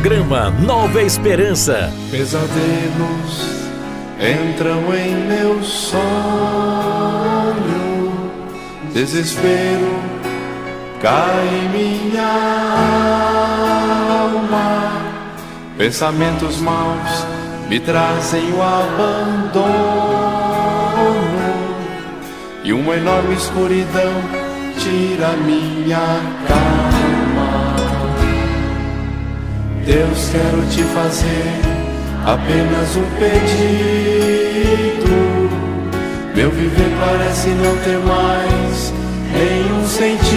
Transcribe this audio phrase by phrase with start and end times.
[0.00, 1.92] Programa Nova Esperança.
[2.10, 3.68] Pesadelos
[4.18, 5.92] entram em meu sonho,
[8.94, 10.00] desespero
[11.02, 12.32] cai em minha
[14.22, 14.90] alma,
[15.76, 17.26] pensamentos maus
[17.68, 19.60] me trazem o abandono
[22.64, 24.14] e uma enorme escuridão
[24.78, 26.00] tira minha
[26.48, 26.99] calma.
[29.90, 31.60] Deus, quero te fazer
[32.24, 33.50] apenas um pedido.
[36.32, 38.94] Meu viver parece não ter mais
[39.32, 40.30] nenhum sentido.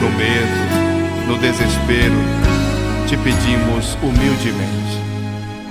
[0.00, 2.16] no medo, no desespero.
[3.06, 4.98] Te pedimos humildemente.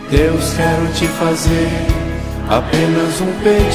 [0.09, 1.69] Deus, quero te fazer
[2.49, 3.67] apenas um pedido.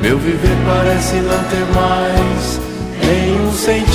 [0.00, 2.60] Meu viver parece não ter mais
[3.04, 3.90] nenhum sentido.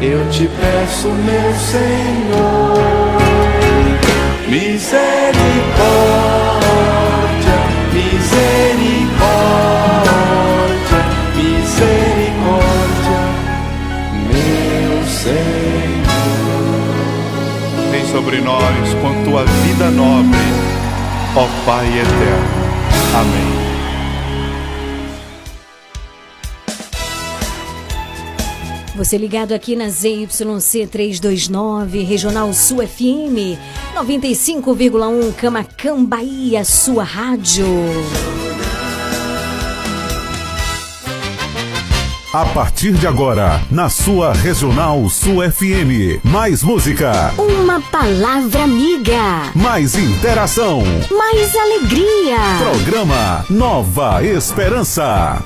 [0.00, 2.82] eu te peço, meu Senhor.
[4.48, 6.41] Misericórdia,
[8.22, 9.02] misericórdia,
[11.34, 13.22] misericórdia,
[14.28, 16.02] meu Senhor.
[17.90, 20.38] Vem sobre nós com tua vida nobre,
[21.34, 22.62] ó Pai eterno.
[23.14, 23.62] Amém.
[28.94, 33.58] Você ligado aqui na ZYC 329, Regional Sul FM,
[33.94, 37.66] 95,1 Camacan, Bahia, sua rádio.
[42.32, 46.18] A partir de agora, na sua Regional Sul FM.
[46.24, 50.82] Mais música, Uma palavra amiga, mais interação.
[51.10, 52.38] mais alegria.
[52.58, 55.42] Programa Nova esperança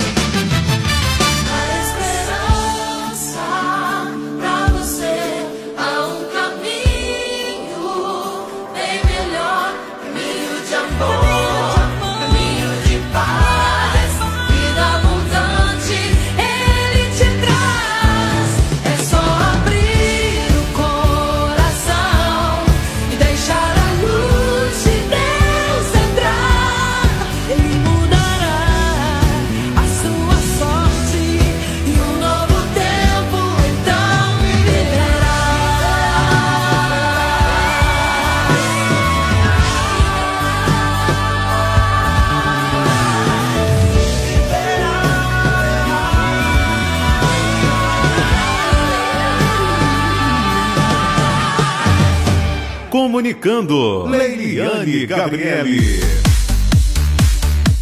[53.17, 56.01] Comunicando, Leiliane Gabriele.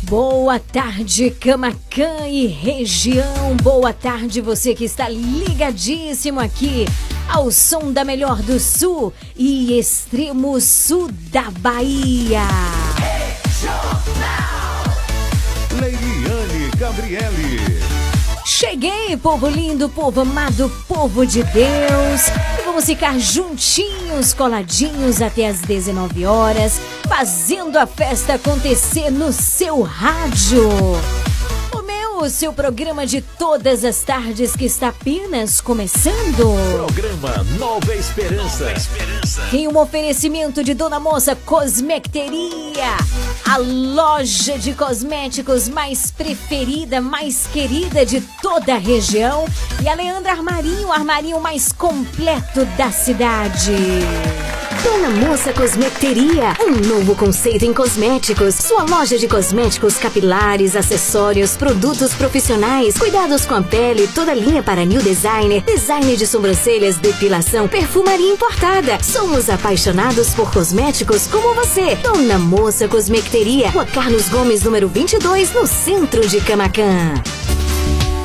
[0.03, 3.53] Boa tarde, Camacan e região.
[3.61, 6.85] Boa tarde, você que está ligadíssimo aqui
[7.27, 12.39] ao som da melhor do sul e extremo sul da Bahia.
[15.77, 17.81] Leiliane Gabriele.
[18.45, 22.31] Cheguei, povo lindo, povo amado, povo de Deus.
[22.75, 30.67] Vamos ficar juntinhos, coladinhos até as 19 horas, fazendo a festa acontecer no seu rádio.
[32.17, 36.55] O seu programa de todas as tardes que está apenas começando.
[36.73, 38.73] Programa Nova Esperança.
[39.51, 42.95] Tem um oferecimento de Dona Moça Cosmecteria,
[43.45, 49.45] a loja de cosméticos mais preferida, mais querida de toda a região.
[49.83, 53.73] E a Leandra Armarinho, o armarinho mais completo da cidade.
[54.85, 58.53] Dona Moça Cosmecteria, um novo conceito em cosméticos.
[58.53, 64.85] Sua loja de cosméticos capilares, acessórios, produtos profissionais, cuidados com a pele, toda linha para
[64.85, 69.01] new designer, design de sobrancelhas, depilação, perfumaria importada.
[69.01, 71.95] Somos apaixonados por cosméticos como você.
[71.95, 77.13] Dona Moça Cosmecteria, Rua Carlos Gomes, número 22, no centro de Camacan.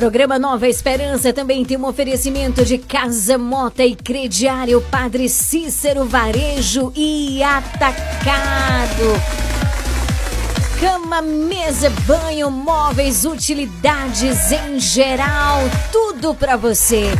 [0.00, 6.90] Programa Nova Esperança também tem um oferecimento de Casa Mota e Crediário Padre Cícero Varejo
[6.96, 9.04] e Atacado.
[10.80, 15.58] Cama, mesa, banho, móveis, utilidades em geral,
[15.92, 17.10] tudo para você.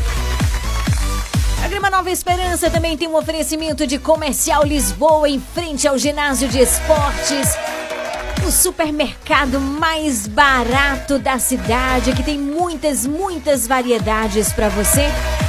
[1.59, 6.61] Programa Nova Esperança também tem um oferecimento de Comercial Lisboa em frente ao ginásio de
[6.61, 7.50] esportes.
[8.46, 15.06] O supermercado mais barato da cidade, que tem muitas, muitas variedades para você.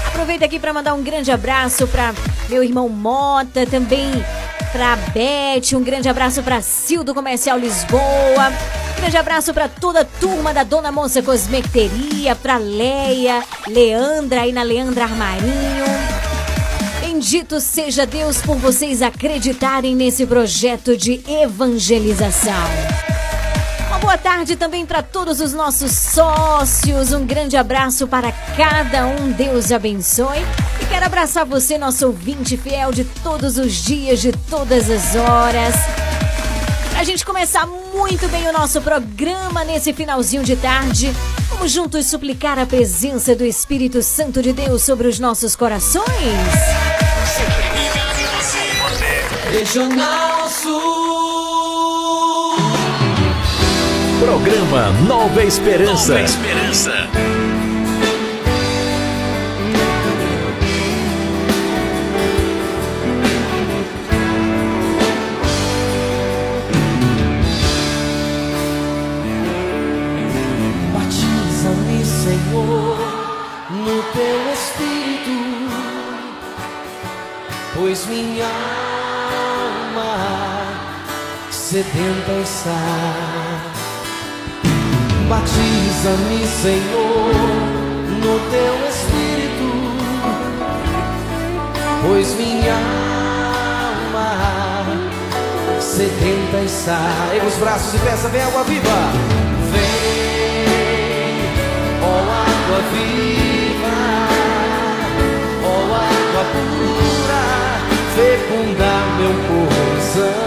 [0.07, 2.13] Aproveita aqui para mandar um grande abraço para
[2.49, 4.11] meu irmão Mota, também
[4.71, 8.49] para Beth, um grande abraço para Sil do Comercial Lisboa.
[8.97, 14.51] Um grande abraço para toda a turma da Dona Moça Cosmecteria, para Leia, Leandra aí
[14.51, 16.10] na Leandra Armarinho.
[17.21, 22.51] Bendito seja Deus por vocês acreditarem nesse projeto de evangelização.
[23.89, 27.13] Uma boa tarde também para todos os nossos sócios.
[27.13, 29.31] Um grande abraço para cada um.
[29.33, 30.39] Deus abençoe.
[30.81, 35.75] E quero abraçar você, nosso ouvinte fiel de todos os dias, de todas as horas.
[36.89, 41.13] Pra gente começar muito bem o nosso programa nesse finalzinho de tarde,
[41.51, 47.00] vamos juntos suplicar a presença do Espírito Santo de Deus sobre os nossos corações.
[49.51, 50.71] Regional Sul.
[54.19, 56.13] Programa Nova Esperança.
[56.13, 57.40] Nova Esperança.
[77.81, 78.45] Pois minha
[79.95, 80.13] alma
[81.49, 82.77] sedenta está.
[85.27, 87.33] Batiza-me, Senhor,
[88.21, 89.69] no teu Espírito,
[92.05, 92.75] pois minha
[94.13, 94.29] alma
[95.79, 97.01] sedenta está.
[97.33, 99.11] Erga os braços e peça, vem água viva.
[99.71, 101.49] Vem,
[102.03, 103.60] ó água viva,
[106.41, 107.43] água pura,
[108.15, 110.39] fecunda meu coração.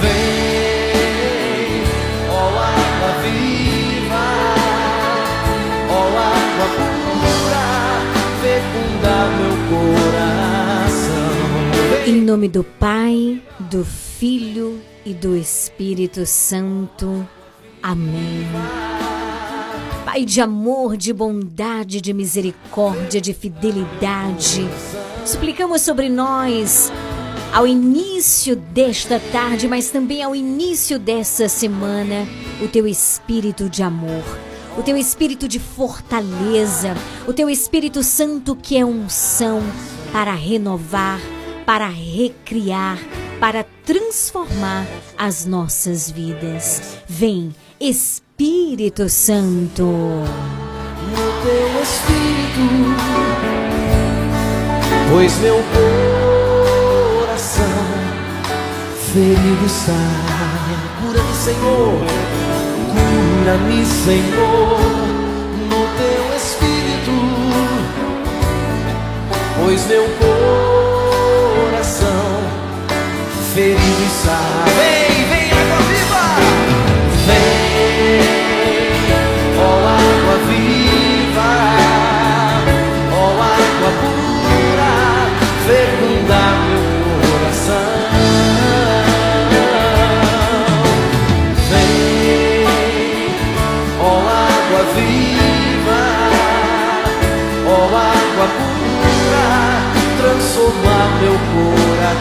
[0.00, 1.82] Vem,
[2.28, 4.26] ó água viva,
[5.88, 7.66] ó água pura,
[8.42, 11.32] fecunda meu coração.
[12.06, 17.26] Em nome do Pai, do Filho e do Espírito Santo.
[17.82, 18.46] Amém.
[20.12, 24.68] Pai de amor, de bondade, de misericórdia, de fidelidade,
[25.24, 26.90] suplicamos sobre nós
[27.52, 32.26] ao início desta tarde, mas também ao início dessa semana,
[32.60, 34.24] o teu espírito de amor,
[34.76, 36.96] o teu espírito de fortaleza,
[37.28, 39.62] o teu Espírito Santo que é unção
[40.10, 41.20] para renovar,
[41.64, 42.98] para recriar,
[43.38, 46.98] para transformar as nossas vidas.
[47.06, 48.29] Vem, Espírito
[49.10, 49.82] Santo.
[49.82, 50.24] no
[51.42, 52.64] teu espírito,
[55.10, 55.62] pois meu
[57.26, 57.64] coração
[59.12, 59.92] ferido está.
[61.44, 62.00] Senhor.
[62.92, 64.80] Cura-me, Senhor,
[65.68, 67.14] no teu espírito,
[69.62, 70.04] pois meu
[71.68, 72.22] coração
[73.54, 74.99] ferido está.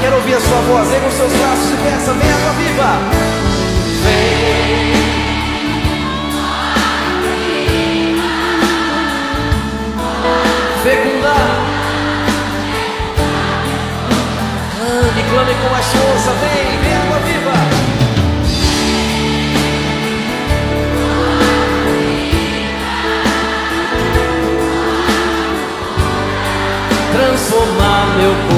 [0.09, 2.97] Quero ouvir a sua voz, erga os seus braços e peça, vem água viva.
[4.03, 4.95] Vem.
[10.81, 11.59] Fecundar.
[14.81, 17.53] Ame, clame com mais força, vem, vem água viva.
[27.11, 28.48] transformar meu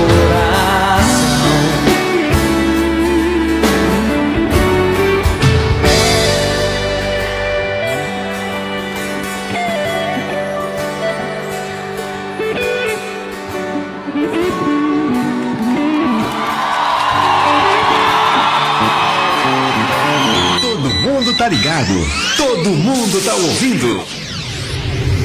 [23.22, 24.04] mundo tá ouvindo.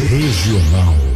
[0.09, 1.16] Regional.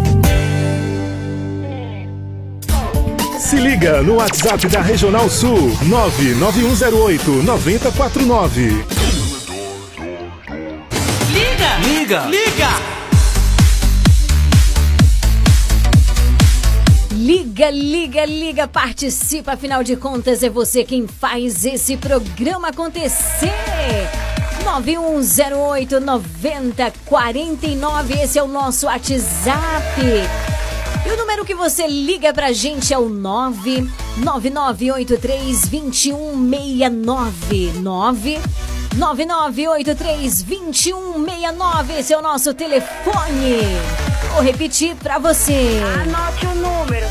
[3.51, 8.85] Se liga no WhatsApp da Regional Sul 99108 9049.
[11.83, 12.27] Liga!
[12.27, 12.69] Liga!
[17.11, 23.51] Liga, liga, liga, participa, afinal de contas é você quem faz esse programa acontecer.
[24.63, 29.99] 9108 9049, esse é o nosso WhatsApp.
[31.05, 38.39] E o número que você liga pra gente é o 99983 2169.
[38.95, 41.99] 99983 2169.
[41.99, 43.57] Esse é o nosso telefone.
[44.33, 45.81] Vou repetir pra você.
[46.01, 47.05] Anote o número.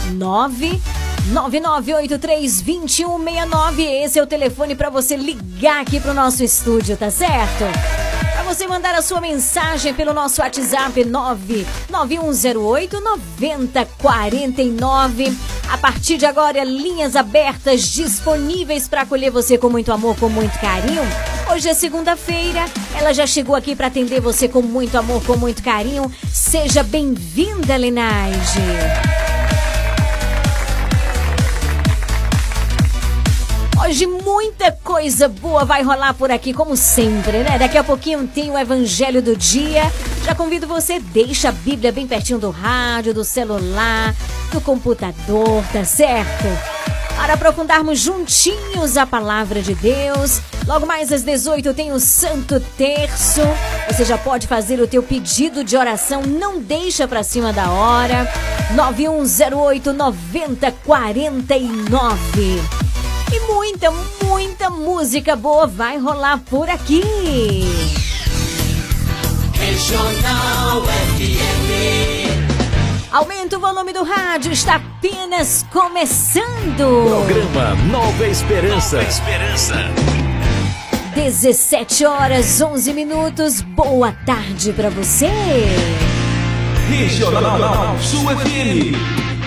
[1.33, 3.81] 999832169.
[4.05, 7.65] Esse é o telefone pra você ligar aqui pro nosso estúdio, tá certo?
[8.51, 15.33] Você mandar a sua mensagem pelo nosso WhatsApp 99108 9049.
[15.71, 20.59] A partir de agora, linhas abertas disponíveis para acolher você com muito amor, com muito
[20.59, 21.03] carinho.
[21.53, 22.65] Hoje é segunda-feira,
[22.99, 26.11] ela já chegou aqui para atender você com muito amor, com muito carinho.
[26.33, 28.59] Seja bem-vinda, Lenaide.
[33.83, 37.59] Hoje muita coisa boa vai rolar por aqui, como sempre, né?
[37.59, 39.91] Daqui a pouquinho tem o Evangelho do Dia.
[40.23, 44.15] Já convido você, deixa a Bíblia bem pertinho do rádio, do celular,
[44.53, 46.45] do computador, tá certo?
[47.17, 50.43] Para aprofundarmos juntinhos a palavra de Deus.
[50.67, 53.41] Logo mais às 18 tem o Santo Terço.
[53.89, 58.31] Você já pode fazer o teu pedido de oração, não deixa para cima da hora.
[58.75, 62.90] 9108 9049.
[63.33, 63.91] E muita,
[64.25, 67.03] muita música boa vai rolar por aqui.
[69.55, 72.41] Regional FM.
[73.13, 76.45] Aumenta o volume do rádio, está apenas começando.
[77.09, 79.03] Programa Nova Esperança.
[79.03, 79.75] Esperança.
[81.15, 83.61] 17 horas 11 minutos.
[83.61, 85.29] Boa tarde para você.
[86.89, 89.40] Regional Sul FM.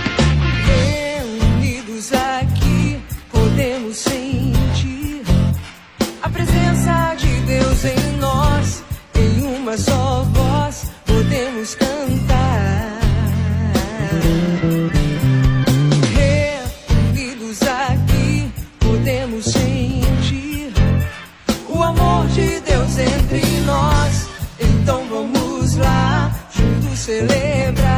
[9.73, 12.99] Uma só voz, podemos cantar.
[16.13, 20.73] Reunidos aqui, podemos sentir
[21.69, 24.27] o amor de Deus entre nós.
[24.59, 27.92] Então vamos lá, juntos celebrar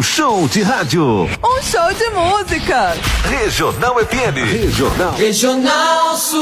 [0.00, 1.28] Um show de rádio.
[1.44, 2.96] Um show de música.
[3.28, 4.38] Regional FM.
[4.50, 5.12] Regional.
[5.12, 6.40] Regional Sul.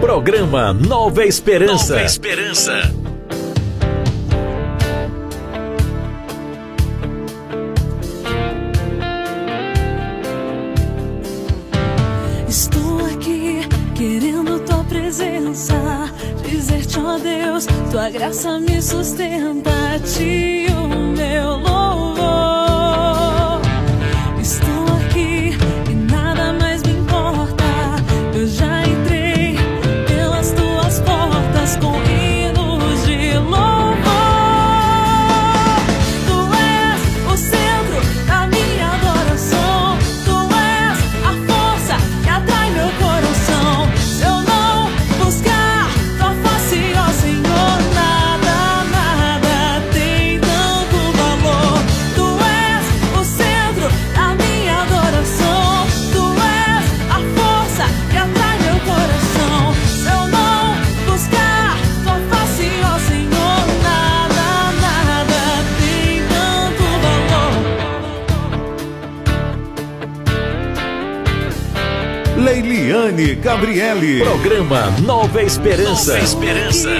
[0.00, 1.92] Programa Nova Esperança.
[1.92, 2.92] Nova Esperança.
[12.48, 13.60] Estou aqui
[13.94, 16.12] querendo tua presença.
[17.18, 19.70] Deus, tua graça me sustenta,
[20.04, 21.91] Te o meu louvor.
[73.12, 74.18] Eliane Gabriele.
[74.20, 76.14] Programa Nova Esperança.
[76.14, 76.90] Nova Esperança.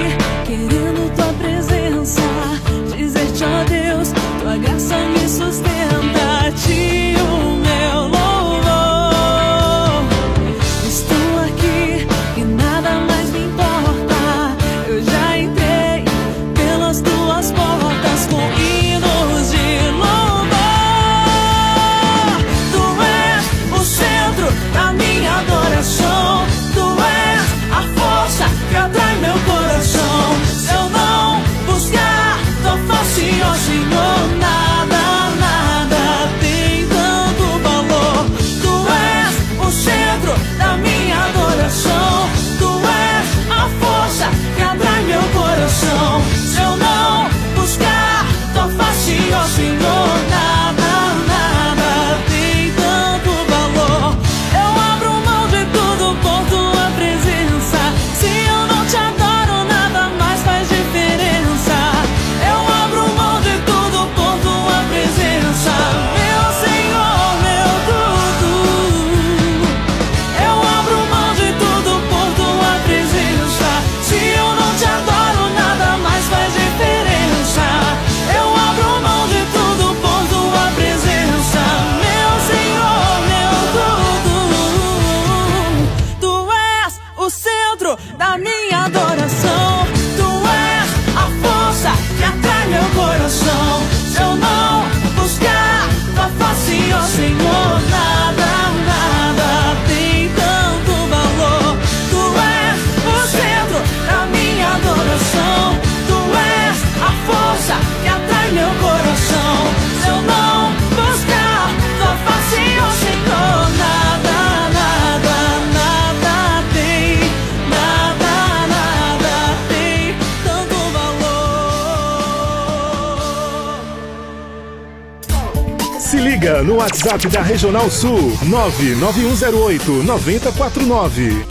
[126.43, 131.47] Liga no WhatsApp da Regional Sul 99108 9049.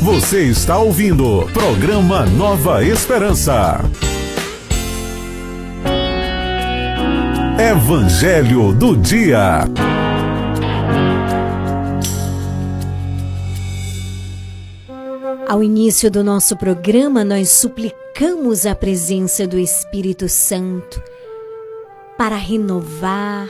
[0.00, 3.84] Você está ouvindo programa Nova Esperança.
[7.58, 9.68] Evangelho do Dia.
[15.46, 21.15] Ao início do nosso programa, nós suplicamos a presença do Espírito Santo
[22.16, 23.48] para renovar,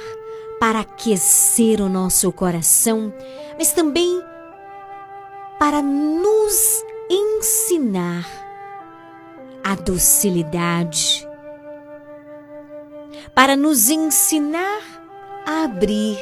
[0.59, 3.13] para aquecer o nosso coração,
[3.59, 4.23] mas também
[5.59, 8.27] para nos ensinar
[9.65, 11.27] a docilidade,
[13.35, 14.83] para nos ensinar
[15.47, 16.19] a abrir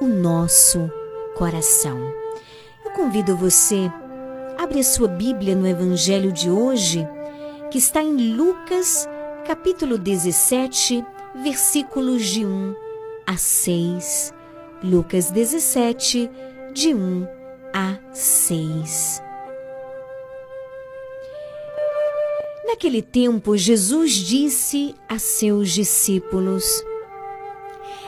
[0.00, 0.90] o nosso
[1.36, 1.98] coração.
[2.84, 3.90] Eu convido você
[4.56, 7.06] Abre a sua Bíblia no Evangelho de hoje,
[7.70, 9.08] que está em Lucas,
[9.46, 11.04] capítulo 17,
[11.34, 12.74] versículos de 1
[13.26, 14.32] a 6.
[14.82, 16.30] Lucas 17,
[16.72, 17.26] de 1
[17.72, 19.22] a 6.
[22.66, 26.64] Naquele tempo, Jesus disse a seus discípulos: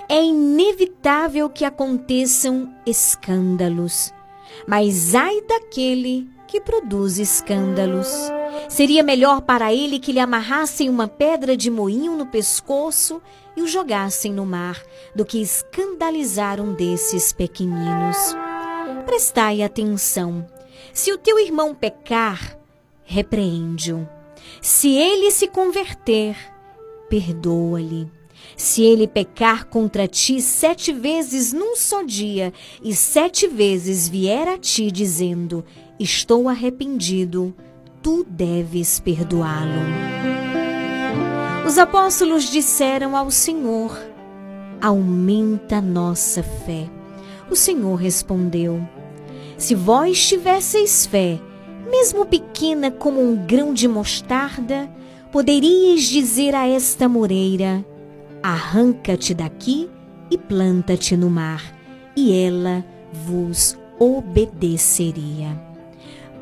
[0.08, 4.12] É inevitável que aconteçam escândalos,
[4.66, 8.08] mas ai daquele que produz escândalos.
[8.66, 13.20] Seria melhor para ele que lhe amarrassem uma pedra de moinho no pescoço
[13.54, 14.82] e o jogassem no mar,
[15.14, 18.16] do que escandalizar um desses pequeninos.
[19.04, 20.46] Prestai atenção.
[20.94, 22.58] Se o teu irmão pecar,
[23.04, 24.08] repreende-o.
[24.62, 26.36] Se ele se converter,
[27.10, 28.10] perdoa-lhe.
[28.56, 34.56] Se ele pecar contra ti sete vezes num só dia, e sete vezes vier a
[34.56, 35.62] ti dizendo:
[35.98, 37.54] Estou arrependido,
[38.02, 39.80] tu deves perdoá-lo.
[41.66, 43.98] Os apóstolos disseram ao Senhor:
[44.78, 46.86] Aumenta nossa fé.
[47.50, 48.86] O Senhor respondeu:
[49.56, 51.40] Se vós tivesseis fé,
[51.90, 54.90] mesmo pequena como um grão de mostarda,
[55.32, 57.82] poderíeis dizer a esta moreira:
[58.42, 59.88] Arranca-te daqui
[60.30, 61.74] e planta-te no mar,
[62.14, 62.84] e ela
[63.24, 65.65] vos obedeceria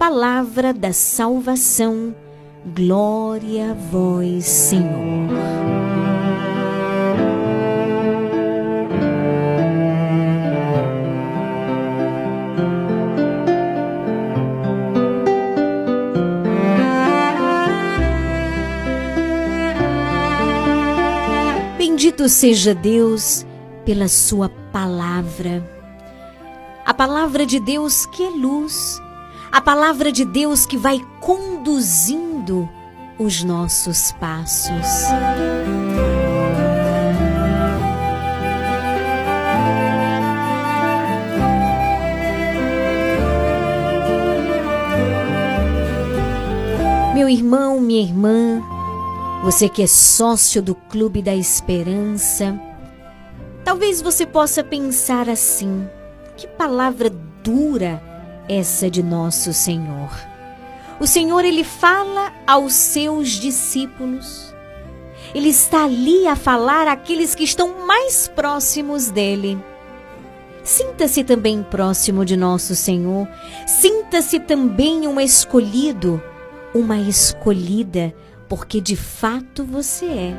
[0.06, 2.14] palavra da salvação.
[2.76, 5.30] Glória a vós, Senhor.
[21.78, 23.46] Bendito seja Deus
[23.86, 25.66] pela Sua palavra.
[26.84, 29.02] A palavra de Deus que é luz
[29.54, 32.68] a palavra de Deus que vai conduzindo
[33.16, 34.72] os nossos passos.
[47.14, 48.60] Meu irmão, minha irmã,
[49.44, 52.60] você que é sócio do Clube da Esperança,
[53.64, 55.88] talvez você possa pensar assim:
[56.36, 57.08] que palavra
[57.44, 58.13] dura
[58.48, 60.10] essa de nosso Senhor.
[61.00, 64.54] O Senhor ele fala aos seus discípulos.
[65.34, 69.58] Ele está ali a falar àqueles que estão mais próximos dele.
[70.62, 73.28] Sinta-se também próximo de nosso Senhor.
[73.66, 76.22] Sinta-se também um escolhido,
[76.74, 78.14] uma escolhida,
[78.48, 80.36] porque de fato você é.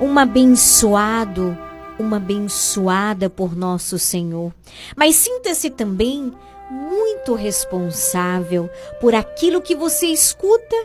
[0.00, 1.56] Um abençoado,
[1.98, 4.52] uma abençoada por nosso Senhor.
[4.96, 6.32] Mas sinta-se também
[6.74, 8.68] muito responsável
[9.00, 10.76] por aquilo que você escuta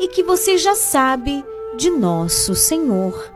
[0.00, 1.44] e que você já sabe
[1.76, 3.32] de nosso Senhor.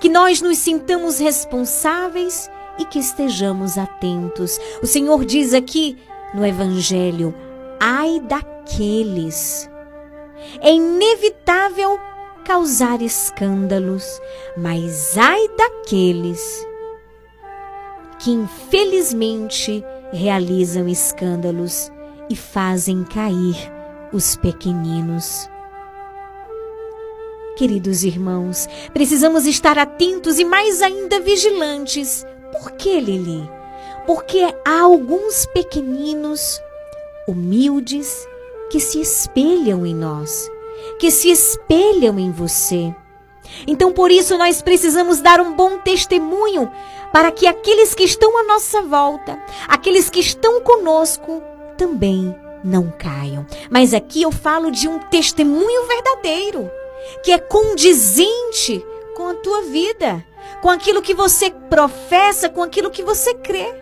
[0.00, 4.58] Que nós nos sintamos responsáveis e que estejamos atentos.
[4.82, 5.98] O Senhor diz aqui
[6.32, 7.34] no Evangelho:
[7.80, 9.68] ai daqueles.
[10.60, 11.98] É inevitável
[12.44, 14.20] causar escândalos,
[14.56, 16.66] mas ai daqueles
[18.18, 21.90] que infelizmente realizam escândalos
[22.28, 23.56] e fazem cair
[24.12, 25.48] os pequeninos.
[27.56, 32.24] Queridos irmãos, precisamos estar atentos e mais ainda vigilantes.
[32.52, 33.48] Por que, Lili?
[34.06, 36.60] Porque há alguns pequeninos
[37.26, 38.26] humildes
[38.70, 40.50] que se espelham em nós,
[40.98, 42.94] que se espelham em você.
[43.66, 46.70] Então, por isso, nós precisamos dar um bom testemunho
[47.12, 49.38] para que aqueles que estão à nossa volta,
[49.68, 51.42] aqueles que estão conosco,
[51.76, 53.46] também não caiam.
[53.70, 56.70] Mas aqui eu falo de um testemunho verdadeiro,
[57.22, 58.84] que é condizente
[59.16, 60.24] com a tua vida,
[60.60, 63.72] com aquilo que você professa, com aquilo que você crê.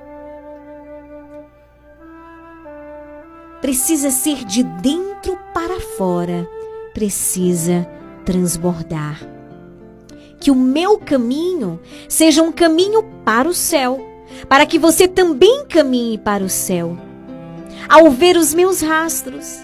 [3.61, 6.47] Precisa ser de dentro para fora,
[6.93, 7.89] precisa
[8.25, 9.34] transbordar.
[10.45, 14.07] Que o meu caminho seja um caminho para o céu,
[14.47, 16.99] para que você também caminhe para o céu.
[17.89, 19.61] Ao ver os meus rastros,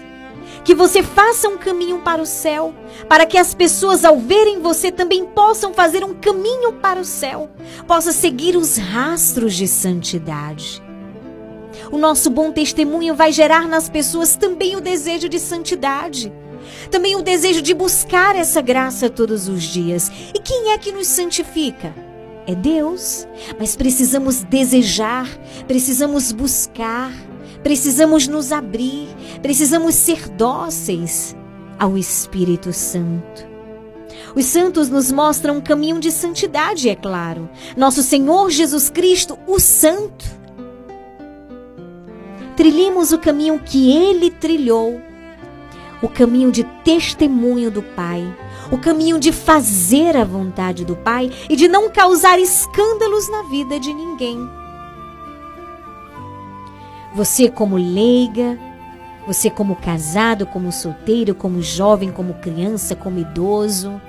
[0.63, 2.73] que você faça um caminho para o céu,
[3.07, 7.51] para que as pessoas ao verem você também possam fazer um caminho para o céu,
[7.85, 10.81] possa seguir os rastros de santidade.
[11.91, 16.33] O nosso bom testemunho vai gerar nas pessoas também o desejo de santidade.
[16.91, 20.11] Também o desejo de buscar essa graça todos os dias.
[20.35, 21.95] E quem é que nos santifica?
[22.45, 23.25] É Deus.
[23.57, 25.25] Mas precisamos desejar,
[25.67, 27.13] precisamos buscar,
[27.63, 29.07] precisamos nos abrir,
[29.41, 31.33] precisamos ser dóceis
[31.79, 33.49] ao Espírito Santo.
[34.35, 37.49] Os santos nos mostram um caminho de santidade, é claro.
[37.75, 40.25] Nosso Senhor Jesus Cristo, o Santo.
[42.57, 45.01] Trilhemos o caminho que ele trilhou
[46.01, 48.25] o caminho de testemunho do Pai,
[48.71, 53.79] o caminho de fazer a vontade do Pai e de não causar escândalos na vida
[53.79, 54.37] de ninguém.
[57.13, 58.57] Você, como leiga,
[59.27, 64.01] você, como casado, como solteiro, como jovem, como criança, como idoso,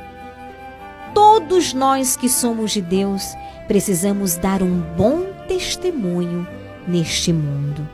[1.12, 3.34] todos nós que somos de Deus
[3.68, 6.46] precisamos dar um bom testemunho
[6.86, 7.86] neste mundo.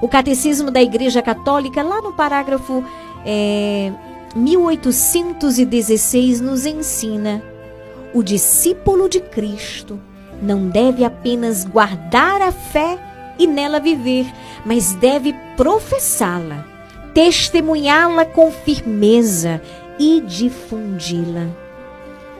[0.00, 2.84] O Catecismo da Igreja Católica, lá no parágrafo
[3.26, 3.92] é,
[4.34, 7.42] 1816, nos ensina:
[8.14, 10.00] o discípulo de Cristo
[10.40, 12.96] não deve apenas guardar a fé
[13.38, 14.26] e nela viver,
[14.64, 16.64] mas deve professá-la,
[17.12, 19.60] testemunhá-la com firmeza
[19.98, 21.48] e difundi-la.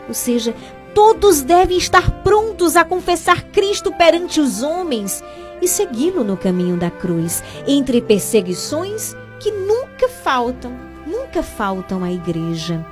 [0.08, 0.54] Ou seja,
[0.94, 5.20] todos devem estar prontos a confessar Cristo perante os homens
[5.60, 10.72] e segui-lo no caminho da cruz, entre perseguições que nunca faltam,
[11.06, 12.84] nunca faltam à igreja.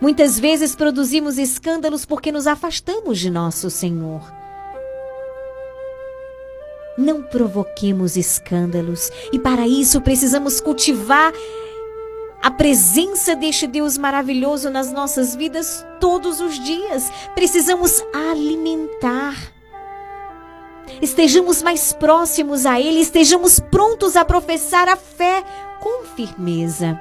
[0.00, 4.20] Muitas vezes produzimos escândalos porque nos afastamos de nosso Senhor.
[6.98, 11.32] Não provoquemos escândalos e para isso precisamos cultivar
[12.42, 17.10] a presença deste Deus maravilhoso nas nossas vidas todos os dias.
[17.34, 19.54] Precisamos alimentar
[21.00, 25.42] estejamos mais próximos a Ele, estejamos prontos a professar a fé
[25.84, 26.98] com firmeza.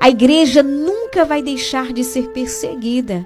[0.00, 3.24] A igreja nunca vai deixar de ser perseguida.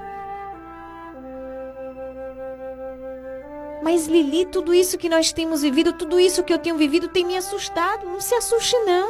[3.82, 7.24] Mas Lili, tudo isso que nós temos vivido, tudo isso que eu tenho vivido tem
[7.24, 8.04] me assustado.
[8.04, 9.08] Não se assuste, não.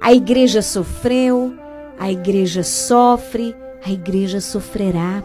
[0.00, 1.54] A igreja sofreu,
[1.96, 5.22] a igreja sofre, a igreja sofrerá.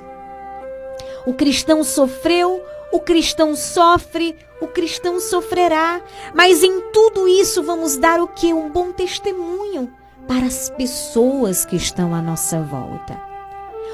[1.25, 6.01] O cristão sofreu, o cristão sofre, o cristão sofrerá,
[6.33, 8.53] mas em tudo isso vamos dar o que?
[8.53, 9.91] Um bom testemunho
[10.27, 13.19] para as pessoas que estão à nossa volta.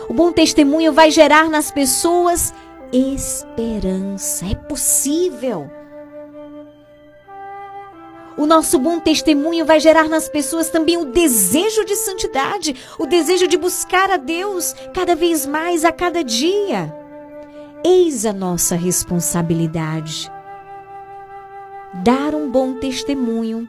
[0.09, 2.53] O bom testemunho vai gerar nas pessoas
[2.91, 4.45] esperança.
[4.45, 5.69] É possível.
[8.35, 13.47] O nosso bom testemunho vai gerar nas pessoas também o desejo de santidade, o desejo
[13.47, 17.02] de buscar a Deus cada vez mais a cada dia.
[17.85, 20.31] Eis a nossa responsabilidade.
[22.01, 23.67] Dar um bom testemunho.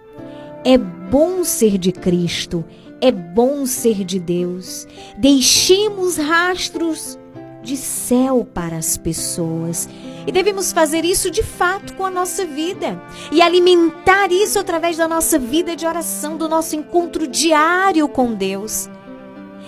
[0.64, 2.64] É bom ser de Cristo,
[3.00, 4.86] é bom ser de Deus.
[5.18, 7.18] Deixemos rastros
[7.60, 9.88] de céu para as pessoas.
[10.28, 15.08] E devemos fazer isso de fato com a nossa vida e alimentar isso através da
[15.08, 18.88] nossa vida de oração, do nosso encontro diário com Deus,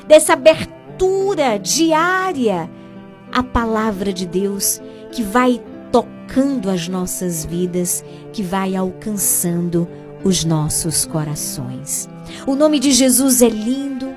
[0.07, 2.71] dessa abertura diária
[3.37, 4.81] a palavra de Deus
[5.13, 9.87] que vai tocando as nossas vidas, que vai alcançando
[10.25, 12.09] os nossos corações.
[12.47, 14.09] O nome de Jesus é lindo,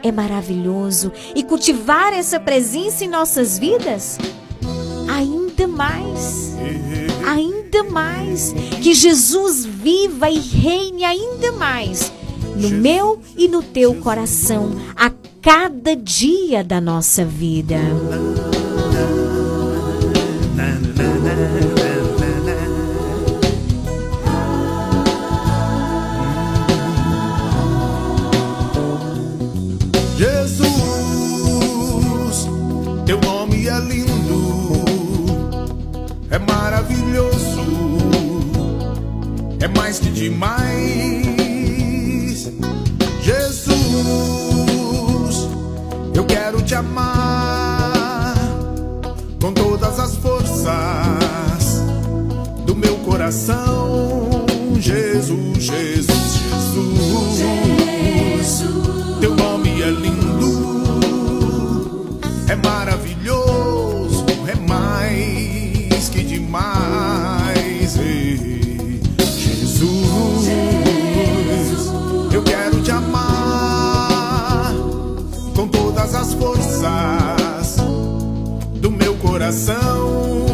[0.00, 4.16] é maravilhoso e cultivar essa presença em nossas vidas
[5.10, 6.56] ainda mais.
[7.26, 12.12] Ainda mais que Jesus viva e reine ainda mais
[12.56, 15.10] no meu e no teu coração a
[15.42, 17.78] cada dia da nossa vida.
[39.60, 40.68] É mais que demais.
[43.22, 43.76] Jesus,
[46.14, 48.34] eu quero te amar
[49.40, 51.82] com todas as forças
[52.64, 54.46] do meu coração.
[54.78, 57.08] Jesus, Jesus, Jesus.
[59.20, 60.17] Teu nome é lindo,
[79.48, 80.50] coração.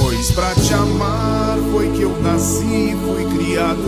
[0.00, 3.82] Pois pra te amar foi que eu nasci, fui criado.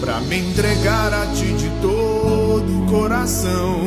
[0.00, 3.80] Pra me entregar a ti de todo o coração.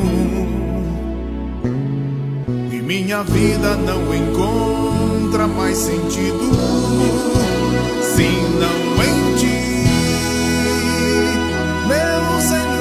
[2.72, 6.50] E minha vida não encontra mais sentido
[8.02, 9.84] se não em ti,
[11.86, 12.78] meu Senhor.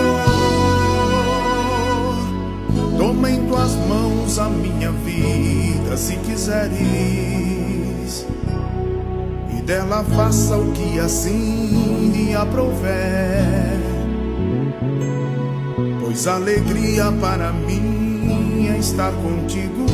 [2.98, 3.37] Toma em
[3.68, 6.78] tuas mãos a minha vida, se quiseres,
[9.58, 13.78] e dela faça o que assim lhe aprouver.
[16.00, 19.86] Pois alegria para mim é estar contigo,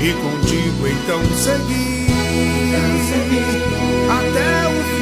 [0.00, 2.06] e contigo então seguir
[4.08, 4.95] até o fim.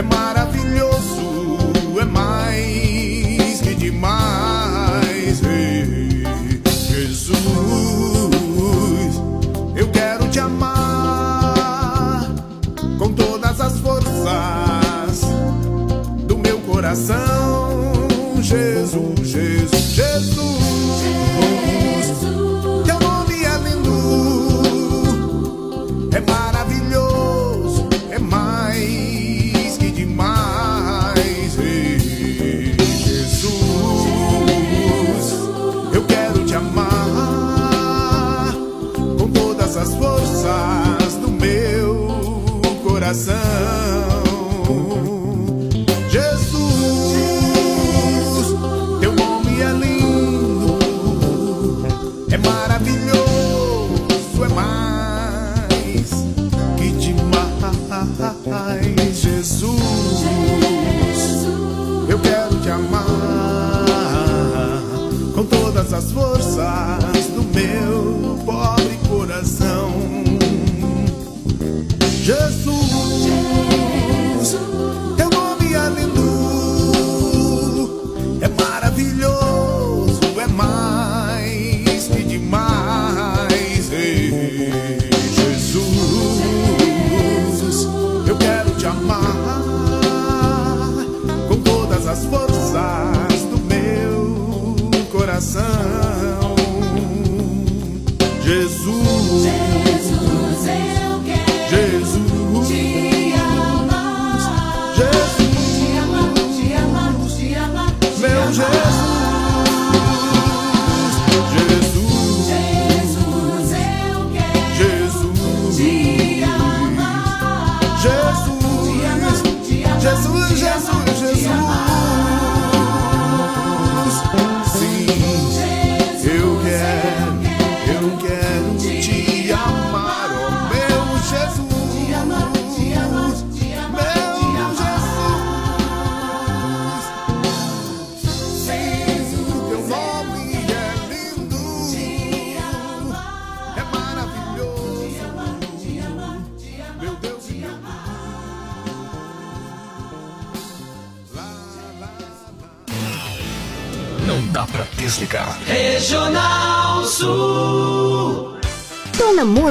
[0.00, 1.58] É maravilhoso,
[2.00, 5.42] é mais que demais.
[5.44, 6.24] Ei,
[6.88, 7.36] Jesus,
[9.76, 12.24] eu quero te amar
[12.98, 15.20] com todas as forças
[16.26, 18.06] do meu coração.
[18.40, 21.49] Jesus, Jesus, Jesus.
[43.10, 44.29] Coração.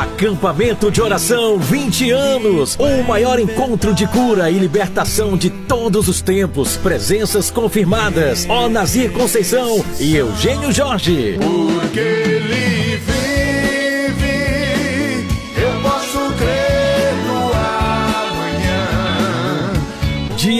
[0.00, 2.74] Acampamento de oração 20 anos.
[2.80, 6.74] O maior encontro de cura e libertação de todos os tempos.
[6.78, 8.46] Presenças confirmadas.
[8.48, 11.38] Ó Nazir Conceição e Eugênio Jorge.
[11.38, 12.89] Porque ele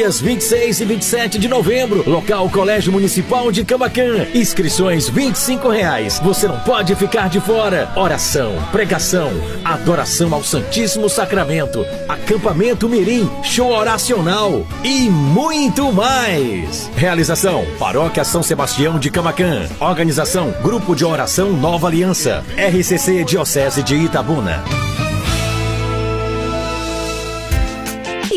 [0.01, 4.27] Dias 26 e 27 de novembro, local Colégio Municipal de Camacan.
[4.33, 6.19] Inscrições 25 reais.
[6.25, 7.93] Você não pode ficar de fora.
[7.95, 9.31] Oração, pregação,
[9.63, 16.91] adoração ao Santíssimo Sacramento, acampamento mirim, show oracional e muito mais.
[16.97, 19.69] Realização: Paróquia São Sebastião de Camacan.
[19.79, 22.43] Organização: Grupo de Oração Nova Aliança.
[22.57, 24.65] RCC Diocese de Itabuna.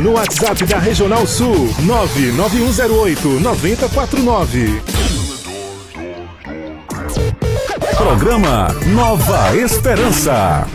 [0.00, 4.82] No WhatsApp da Regional Sul 99108 9049.
[7.96, 10.66] Programa Nova Esperança.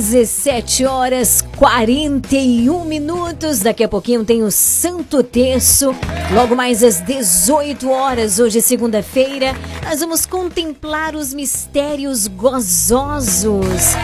[0.00, 3.58] 17 horas 41 minutos.
[3.58, 5.94] Daqui a pouquinho tem o Santo Terço.
[6.32, 9.54] Logo mais às 18 horas, hoje segunda-feira,
[9.90, 13.96] nós vamos contemplar os mistérios gozosos.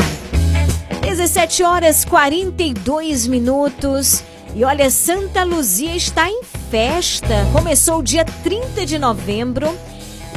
[1.01, 4.23] 17 horas 42 minutos.
[4.55, 7.47] E olha, Santa Luzia está em festa.
[7.51, 9.75] Começou o dia 30 de novembro.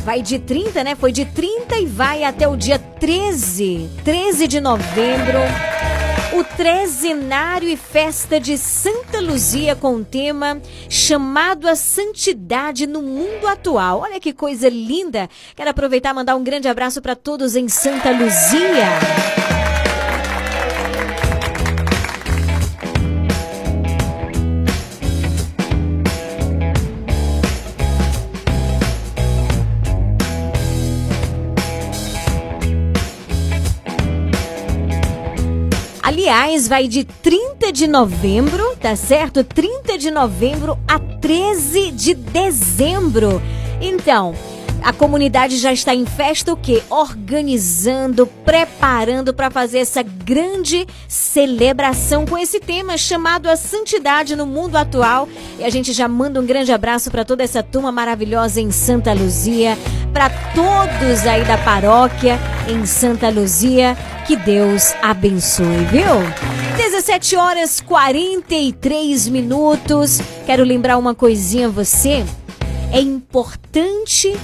[0.05, 0.95] Vai de 30, né?
[0.95, 3.89] Foi de 30 e vai até o dia 13.
[4.05, 5.39] 13 de novembro.
[6.35, 13.47] O trezenário e festa de Santa Luzia com o tema chamado a santidade no mundo
[13.47, 14.01] atual.
[14.01, 15.29] Olha que coisa linda.
[15.55, 19.62] Quero aproveitar e mandar um grande abraço para todos em Santa Luzia.
[36.67, 39.45] Vai de 30 de novembro, tá certo?
[39.45, 43.43] 30 de novembro a 13 de dezembro.
[43.83, 44.35] Então,
[44.83, 46.83] a comunidade já está em festa o quê?
[46.91, 54.77] Organizando, preparando para fazer essa grande celebração com esse tema chamado a santidade no mundo
[54.77, 55.29] atual.
[55.59, 59.13] E a gente já manda um grande abraço para toda essa turma maravilhosa em Santa
[59.13, 59.79] Luzia,
[60.13, 63.97] para todos aí da paróquia em Santa Luzia.
[64.27, 66.05] Que Deus abençoe, viu?
[66.77, 70.21] 17 horas 43 minutos.
[70.47, 72.25] Quero lembrar uma coisinha a você.
[72.95, 74.35] É importante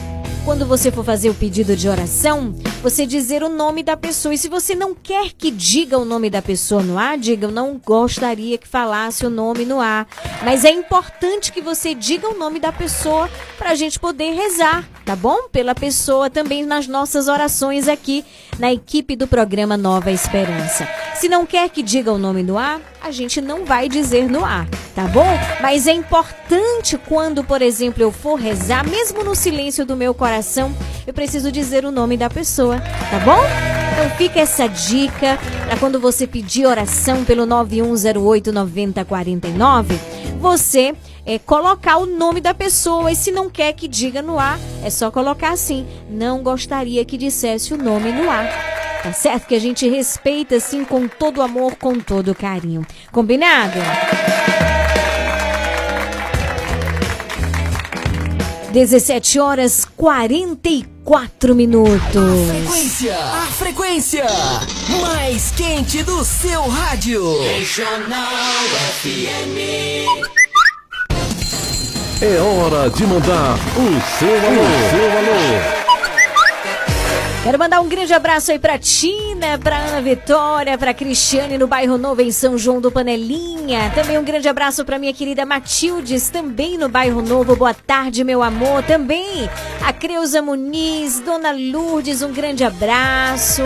[0.49, 4.32] quando você for fazer o pedido de oração, você dizer o nome da pessoa.
[4.32, 7.51] E se você não quer que diga o nome da pessoa no ar, diga, eu
[7.51, 10.09] não gostaria que falasse o nome no ar.
[10.42, 13.28] Mas é importante que você diga o nome da pessoa
[13.59, 15.51] para a gente poder rezar, tá bom?
[15.53, 18.24] Pela pessoa também nas nossas orações aqui
[18.59, 20.88] na equipe do programa Nova Esperança.
[21.14, 24.44] Se não quer que diga o nome no ar, a gente não vai dizer no
[24.44, 25.26] ar, tá bom?
[25.61, 30.38] Mas é importante quando, por exemplo, eu for rezar, mesmo no silêncio do meu coração,
[31.07, 33.41] eu preciso dizer o nome da pessoa, tá bom?
[33.93, 39.99] Então fica essa dica para quando você pedir oração pelo 9108 9049,
[40.39, 40.95] você
[41.26, 44.89] é, colocar o nome da pessoa e se não quer que diga no ar, é
[44.89, 45.86] só colocar assim.
[46.09, 48.49] Não gostaria que dissesse o nome no ar.
[49.03, 52.86] Tá certo que a gente respeita assim com todo amor, com todo carinho.
[53.12, 53.78] Combinado?
[58.73, 62.49] 17 horas 44 minutos.
[62.49, 64.27] Frequência, a frequência
[65.01, 67.41] mais quente do seu rádio.
[67.43, 68.33] Regional
[69.03, 69.57] FM.
[72.21, 74.61] É hora de mandar o seu alô.
[74.61, 75.78] O seu alô.
[77.49, 81.96] Quero mandar um grande abraço aí pra Tina, pra Ana Vitória, pra Cristiane no bairro
[81.96, 83.90] Novo em São João do Panelinha.
[83.94, 87.57] Também um grande abraço pra minha querida Matildes, também no bairro Novo.
[87.57, 88.82] Boa tarde, meu amor.
[88.82, 89.49] Também
[89.82, 93.62] a Creuza Muniz, Dona Lourdes, um grande abraço.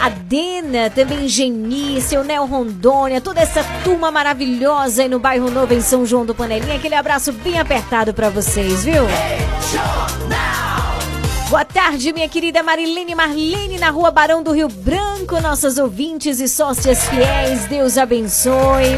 [0.00, 5.72] A Dena, também Geni, seu Nel Rondônia, toda essa turma maravilhosa aí no bairro Novo
[5.72, 6.74] em São João do Panelinha.
[6.74, 9.04] Aquele abraço bem apertado pra vocês, viu?
[11.52, 16.48] Boa tarde, minha querida Marilene Marlene, na rua Barão do Rio Branco, nossas ouvintes e
[16.48, 18.96] sócias fiéis, Deus abençoe.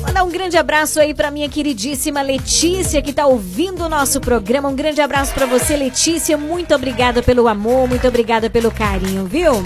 [0.00, 4.70] Mandar um grande abraço aí pra minha queridíssima Letícia que tá ouvindo o nosso programa.
[4.70, 6.38] Um grande abraço pra você, Letícia.
[6.38, 9.62] Muito obrigada pelo amor, muito obrigada pelo carinho, viu?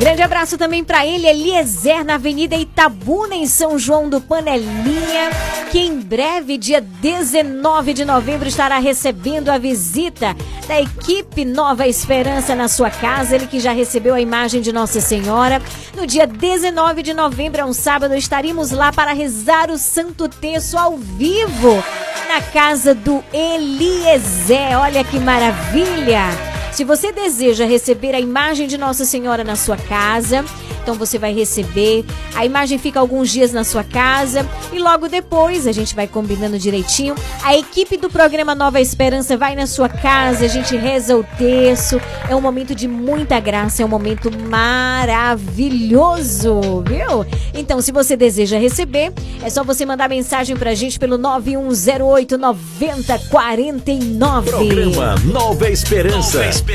[0.00, 5.28] Grande abraço também para ele, Eliezer, na Avenida Itabuna, em São João do Panelinha,
[5.70, 10.34] que em breve, dia 19 de novembro, estará recebendo a visita
[10.66, 13.36] da equipe Nova Esperança na sua casa.
[13.36, 15.60] Ele que já recebeu a imagem de Nossa Senhora.
[15.94, 20.78] No dia 19 de novembro, é um sábado, estaremos lá para rezar o Santo Terço
[20.78, 21.84] ao vivo
[22.26, 24.78] na casa do Eliezer.
[24.80, 26.49] Olha que maravilha!
[26.80, 30.42] Se você deseja receber a imagem de Nossa Senhora na sua casa,
[30.82, 32.06] então você vai receber.
[32.34, 36.58] A imagem fica alguns dias na sua casa e logo depois a gente vai combinando
[36.58, 37.14] direitinho.
[37.44, 42.00] A equipe do programa Nova Esperança vai na sua casa, a gente reza o terço.
[42.30, 47.26] É um momento de muita graça, é um momento maravilhoso, viu?
[47.52, 49.12] Então, se você deseja receber,
[49.42, 54.50] é só você mandar mensagem pra gente pelo 9108 9049.
[54.50, 56.38] Programa Nova Esperança.
[56.38, 56.69] Nova Esperança.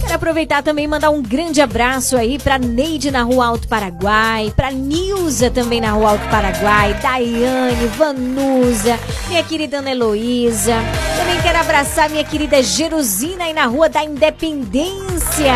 [0.00, 4.52] Quero aproveitar também e mandar um grande abraço aí pra Neide na Rua Alto Paraguai,
[4.54, 8.98] pra Nilza também na Rua Alto Paraguai, Daiane, Vanusa,
[9.28, 10.76] minha querida Ana Heloísa.
[11.18, 15.52] Também quero abraçar minha querida Jerusina aí na Rua da Independência.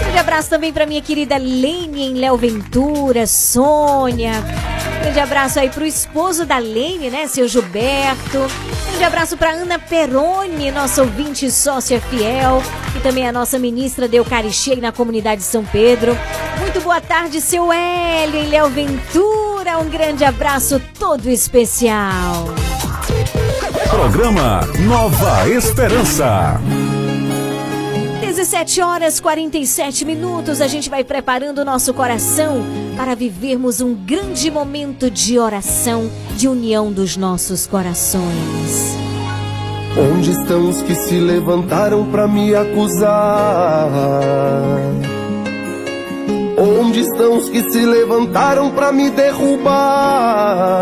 [0.00, 4.32] Grande abraço também pra minha querida Lene em Léo Ventura, Sônia.
[5.00, 8.46] Grande abraço aí pro esposo da Lene, né, seu Gilberto.
[8.88, 12.62] Grande abraço pra Ana Peroni, nossa ouvinte e sócia fiel.
[12.96, 16.16] E também a nossa ministra de Eucaristia na comunidade de São Pedro.
[16.60, 19.78] Muito boa tarde, seu Hélio em Léo Ventura.
[19.78, 22.46] Um grande abraço todo especial.
[23.88, 26.60] Programa Nova Esperança.
[28.38, 32.62] 17 horas 47 minutos, a gente vai preparando o nosso coração
[32.96, 38.96] para vivermos um grande momento de oração, de união dos nossos corações.
[40.14, 43.90] Onde estão os que se levantaram para me acusar?
[46.56, 50.78] Onde estão os que se levantaram para me derrubar?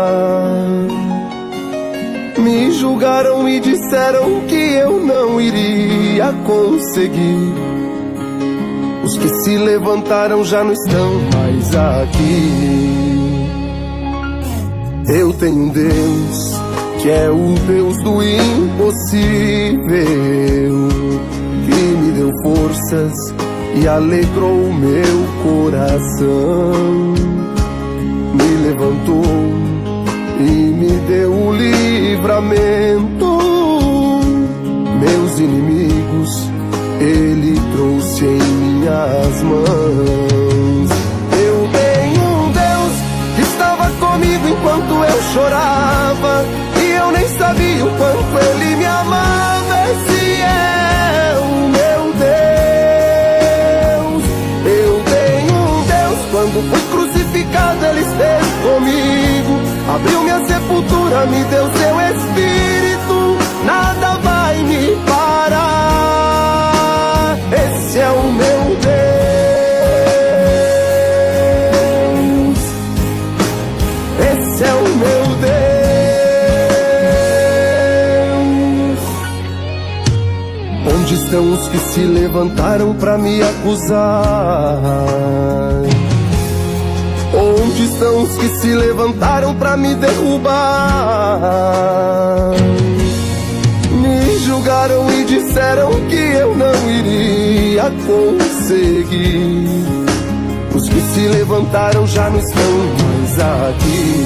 [2.47, 7.53] Me julgaram e disseram que eu não iria conseguir.
[9.03, 13.43] Os que se levantaram já não estão mais aqui.
[15.09, 16.53] Eu tenho um Deus
[17.01, 19.17] que é o Deus do impossível,
[21.65, 23.13] que me deu forças
[23.75, 26.71] e alegrou o meu coração.
[28.33, 29.66] Me levantou
[30.39, 33.37] e me deu o livramento.
[34.99, 36.49] Meus inimigos,
[36.99, 40.89] ele trouxe em minhas mãos.
[41.31, 42.93] Eu tenho um Deus
[43.35, 46.45] que estava comigo enquanto eu chorava.
[46.81, 49.37] E eu nem sabia o quanto ele me amava.
[59.97, 63.35] Abriu minha sepultura, me deu seu espírito,
[63.65, 66.75] nada vai me parar.
[67.51, 68.99] Esse é o meu Deus.
[74.19, 75.23] Esse é o meu
[80.85, 80.95] Deus.
[80.95, 84.77] Onde estão os que se levantaram para me acusar?
[88.27, 90.51] Onde estão os que se levantaram para me derrubar?
[93.91, 99.67] Me julgaram e disseram que eu não iria conseguir.
[100.75, 102.71] Os que se levantaram já não estão
[103.01, 104.25] mais aqui.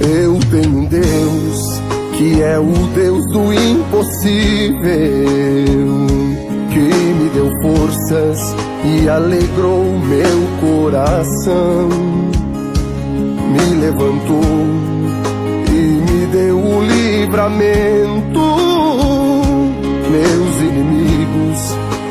[0.00, 1.80] Eu tenho um Deus
[2.16, 4.82] que é o Deus do impossível,
[6.70, 11.88] que me deu forças e alegrou meu coração.
[13.52, 14.66] Me levantou
[15.68, 18.46] e me deu o livramento.
[20.10, 21.60] Meus inimigos,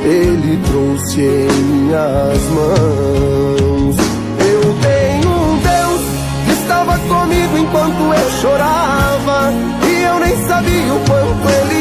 [0.03, 3.95] ele trouxe em minhas mãos.
[4.39, 6.01] Eu tenho um Deus
[6.45, 9.51] que estava comigo enquanto eu chorava.
[9.89, 11.76] E eu nem sabia o quanto ele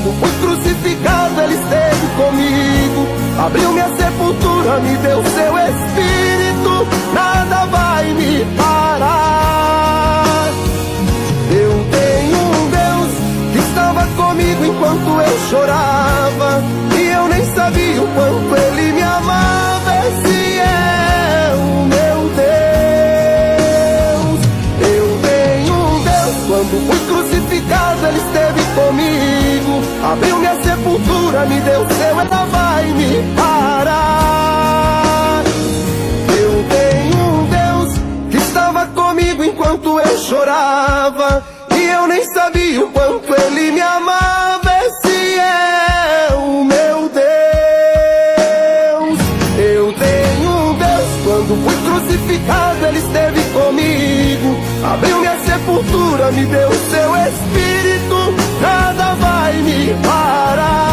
[0.00, 3.08] quando fui crucificado, ele esteve comigo.
[3.38, 10.52] Abriu minha sepultura, me deu seu espírito, nada vai me parar.
[11.50, 12.50] Eu tenho
[13.68, 16.62] estava comigo enquanto eu chorava.
[16.96, 19.92] E eu nem sabia o quanto ele me amava.
[20.06, 24.40] Esse é o meu Deus.
[24.80, 26.36] Eu tenho um Deus.
[26.46, 29.39] Quando fui crucificado, ele esteve comigo.
[30.10, 34.64] Abriu minha sepultura, me deu seu, ela vai me parar.
[36.36, 37.94] Eu tenho um Deus
[38.28, 41.44] que estava comigo enquanto eu chorava.
[41.76, 44.68] E eu nem sabia o quanto ele me amava.
[44.84, 47.24] Esse é o meu Deus.
[49.60, 51.06] Eu tenho um Deus.
[51.22, 54.56] Quando fui crucificado, ele esteve comigo.
[54.92, 57.99] Abriu minha sepultura, me deu seu espírito.
[59.90, 60.89] Nada vai me parar.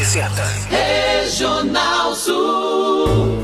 [0.00, 0.42] Dose certa.
[0.70, 3.38] Regional Sul.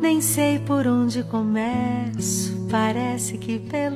[0.00, 3.91] Nem sei por onde começo, parece que pelo.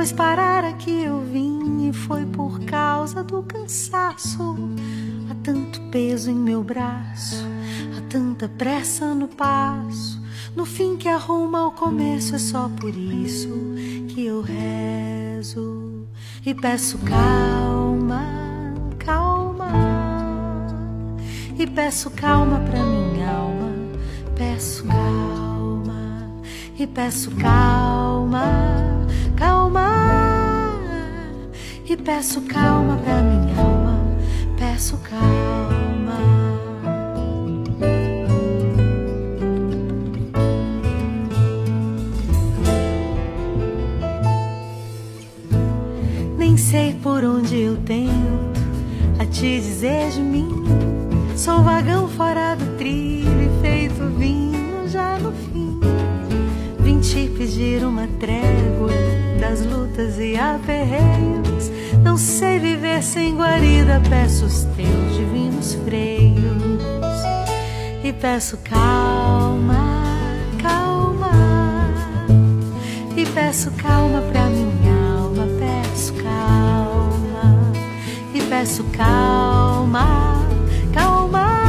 [0.00, 4.56] Pois parar aqui eu vim e foi por causa do cansaço.
[5.30, 7.44] Há tanto peso em meu braço,
[7.98, 10.18] há tanta pressa no passo.
[10.56, 13.50] No fim que arruma o começo, é só por isso
[14.08, 16.06] que eu rezo
[16.46, 18.24] e peço calma,
[18.98, 19.70] calma.
[21.58, 23.70] E peço calma pra minha alma,
[24.34, 26.40] peço calma.
[26.78, 28.89] E peço calma,
[29.40, 30.78] calma.
[31.88, 33.98] E peço calma pra minha alma,
[34.58, 36.20] peço calma.
[46.36, 48.52] Nem sei por onde eu tenho
[49.18, 50.48] a te dizer de mim.
[51.34, 51.99] Sou vagão
[60.36, 61.70] aperreios.
[62.02, 66.80] Não sei viver sem guarida, peço os teus divinos freios.
[68.02, 70.02] E peço calma,
[70.62, 71.30] calma.
[73.16, 77.72] E peço calma pra minha alma, peço calma.
[78.34, 80.46] E peço calma,
[80.92, 81.60] calma.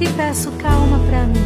[0.00, 1.45] E peço calma pra minha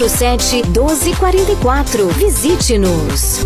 [0.01, 2.07] 99807 1244.
[2.17, 3.45] Visite-nos.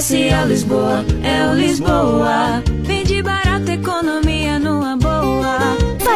[0.00, 2.62] Comercial Lisboa, é o Lisboa.
[2.88, 3.39] Economia numa boa.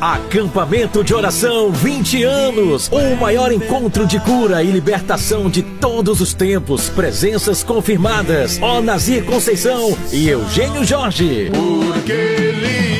[0.00, 2.90] Acampamento de oração 20 anos.
[2.92, 6.90] O maior encontro de cura e libertação de todos os tempos.
[6.90, 8.58] Presenças confirmadas.
[8.60, 11.50] Ó Nazir Conceição e Eugênio Jorge.
[11.50, 12.95] Porque ele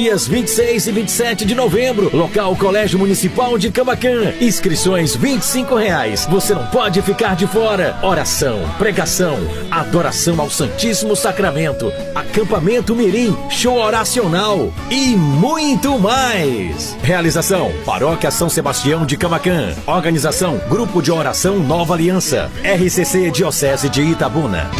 [0.00, 4.32] Dias 26 e 27 de novembro, local Colégio Municipal de Camacan.
[4.40, 6.26] Inscrições 25 reais.
[6.30, 7.98] Você não pode ficar de fora.
[8.02, 9.36] Oração, pregação,
[9.70, 16.96] adoração ao Santíssimo Sacramento, acampamento mirim, show oracional e muito mais.
[17.02, 19.74] Realização: Paróquia São Sebastião de Camacan.
[19.86, 22.50] Organização: Grupo de Oração Nova Aliança.
[22.64, 24.70] RCC Diocese de Itabuna.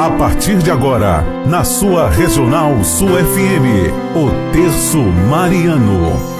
[0.00, 6.39] A partir de agora, na sua Regional Sul FM, o Terço Mariano.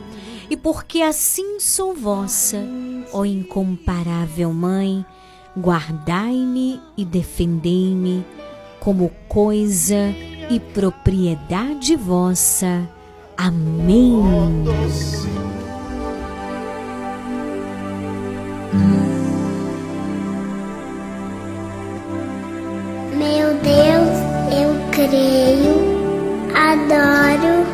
[0.51, 2.57] E porque assim sou vossa,
[3.13, 5.05] ó incomparável Mãe,
[5.57, 8.25] guardai-me e defendei-me
[8.81, 10.13] como coisa
[10.49, 12.85] e propriedade vossa.
[13.37, 14.21] Amém.
[23.15, 24.17] Meu Deus,
[24.51, 25.77] eu creio,
[26.53, 27.65] adoro,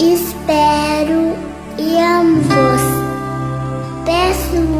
[0.00, 1.19] espero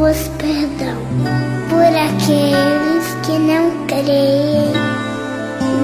[0.01, 0.97] Peço-vos perdão
[1.69, 4.73] por aqueles que não creem,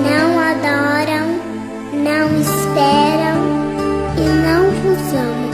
[0.03, 1.38] não adoram,
[1.93, 3.38] não esperam
[4.18, 5.51] e não vos amam.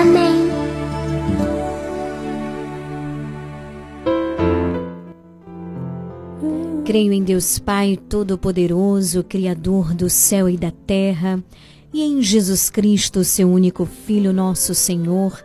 [0.00, 0.46] Amém.
[6.86, 11.44] Creio em Deus Pai Todo-Poderoso, Criador do céu e da terra,
[11.92, 15.44] e em Jesus Cristo, seu único Filho, nosso Senhor,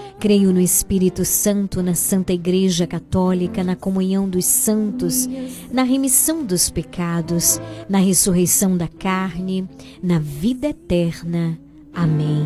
[0.21, 5.27] Creio no Espírito Santo, na Santa Igreja Católica, na comunhão dos santos,
[5.73, 7.59] na remissão dos pecados,
[7.89, 9.67] na ressurreição da carne,
[10.01, 11.57] na vida eterna.
[11.91, 12.45] Amém.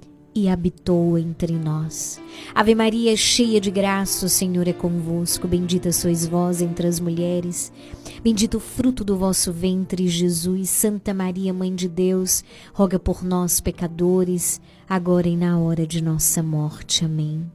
[0.33, 2.21] e habitou entre nós.
[2.55, 5.47] Ave Maria, cheia de graça, o Senhor é convosco.
[5.47, 7.71] Bendita sois vós entre as mulheres.
[8.23, 10.69] Bendito o fruto do vosso ventre, Jesus.
[10.69, 16.41] Santa Maria, Mãe de Deus, roga por nós, pecadores, agora e na hora de nossa
[16.41, 17.03] morte.
[17.03, 17.49] Amém.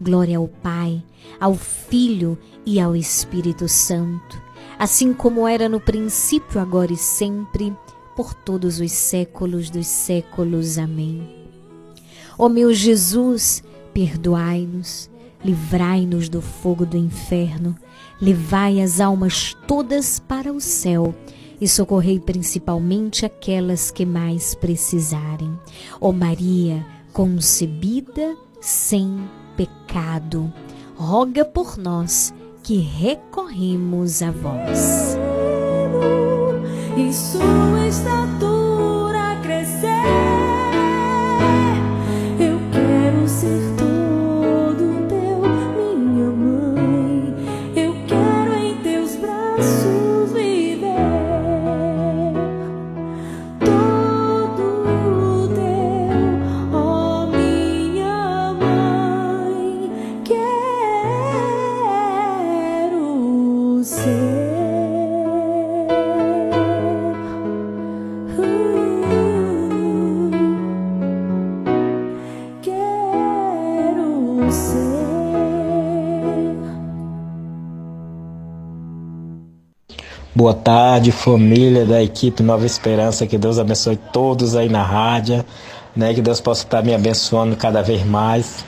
[0.00, 1.02] Glória ao Pai,
[1.40, 4.40] ao Filho e ao Espírito Santo,
[4.78, 7.76] assim como era no princípio, agora e sempre,
[8.14, 10.78] por todos os séculos dos séculos.
[10.78, 11.37] Amém.
[12.38, 15.10] Ó meu Jesus, perdoai-nos,
[15.44, 17.74] livrai-nos do fogo do inferno,
[18.20, 21.12] levai as almas todas para o céu
[21.60, 25.58] e socorrei principalmente aquelas que mais precisarem.
[26.00, 29.18] Ó Maria, concebida sem
[29.56, 30.52] pecado,
[30.94, 32.32] roga por nós
[32.62, 35.16] que recorremos a vós.
[36.96, 40.37] E sua estatura crescer.
[80.38, 83.26] Boa tarde, família da equipe Nova Esperança.
[83.26, 85.44] Que Deus abençoe todos aí na rádio,
[85.96, 86.14] né?
[86.14, 88.64] Que Deus possa estar me abençoando cada vez mais.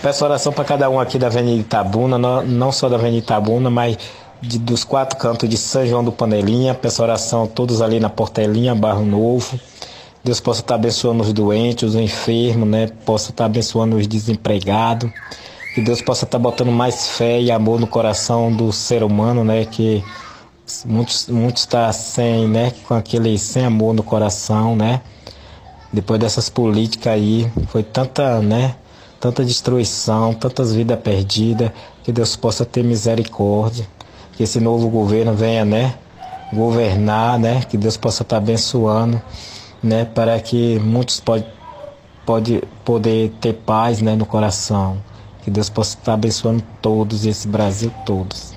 [0.00, 3.68] Peço oração para cada um aqui da Avenida Itabuna, não, não só da Avenida Itabuna,
[3.68, 3.98] mas
[4.40, 6.72] de, dos quatro cantos de São João do Panelinha.
[6.72, 9.60] Peço oração todos ali na Portelinha, Barro Novo.
[10.24, 12.88] Deus possa estar abençoando os doentes, os enfermos, né?
[13.04, 15.10] Possa estar abençoando os desempregados.
[15.74, 19.66] Que Deus possa estar botando mais fé e amor no coração do ser humano, né?
[19.66, 20.02] Que
[20.86, 22.72] muitos muitos está sem, né?
[22.86, 25.00] Com aquele sem amor no coração, né?
[25.92, 28.76] Depois dessas políticas aí, foi tanta, né?
[29.20, 31.70] tanta destruição, tantas vidas perdidas,
[32.02, 33.86] que Deus possa ter misericórdia,
[34.32, 35.94] que esse novo governo venha, né,
[36.50, 39.20] governar, né, que Deus possa estar abençoando,
[39.82, 41.44] né, para que muitos pode,
[42.24, 44.96] pode poder ter paz, né, no coração,
[45.44, 48.54] que Deus possa estar abençoando todos, esse Brasil todos.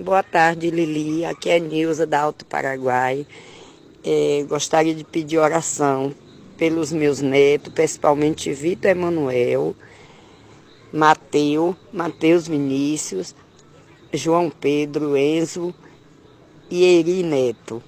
[0.00, 1.24] Boa tarde, Lili.
[1.24, 3.26] Aqui é Nilza da Alto Paraguai.
[4.04, 6.14] É, gostaria de pedir oração
[6.56, 9.74] pelos meus netos, principalmente Vitor Emanuel,
[10.92, 13.34] Mateus, Mateus Vinícius,
[14.12, 15.74] João Pedro, Enzo
[16.70, 17.82] e Eri Neto.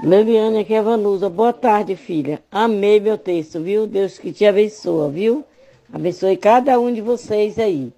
[0.00, 1.28] Leliane, aqui é Vanusa.
[1.28, 2.40] Boa tarde, filha.
[2.52, 3.84] Amei meu texto, viu?
[3.84, 5.44] Deus que te abençoa, viu?
[5.92, 7.92] Abençoe cada um de vocês aí.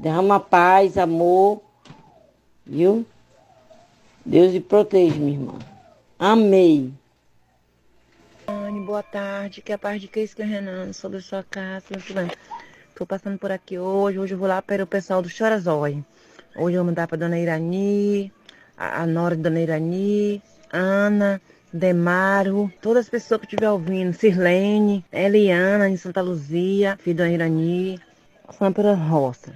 [0.00, 1.60] Derrama paz, amor,
[2.64, 3.04] viu?
[4.24, 5.58] Deus te protege, minha irmã.
[6.18, 6.90] Amei.
[8.46, 9.60] Anne, boa tarde.
[9.60, 11.84] Que a paz de Cristo Renan sobre a sua casa.
[12.88, 14.18] Estou passando por aqui hoje.
[14.18, 16.02] Hoje eu vou lá para o pessoal do Chorazói.
[16.56, 18.32] Hoje eu vou mandar para Dona Irani,
[18.78, 25.90] a, a Nora Dona Irani, Ana, Demaro, todas as pessoas que estiver ouvindo, Sirlene, Eliana
[25.90, 28.00] em Santa Luzia, filho da Irani,
[28.46, 29.52] passando pela roça.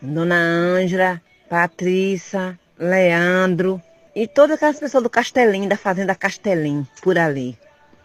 [0.00, 3.82] Dona Ângela, Patrícia, Leandro,
[4.14, 7.58] e todas aquelas pessoas do Castelim, da Fazenda Castelim, por ali.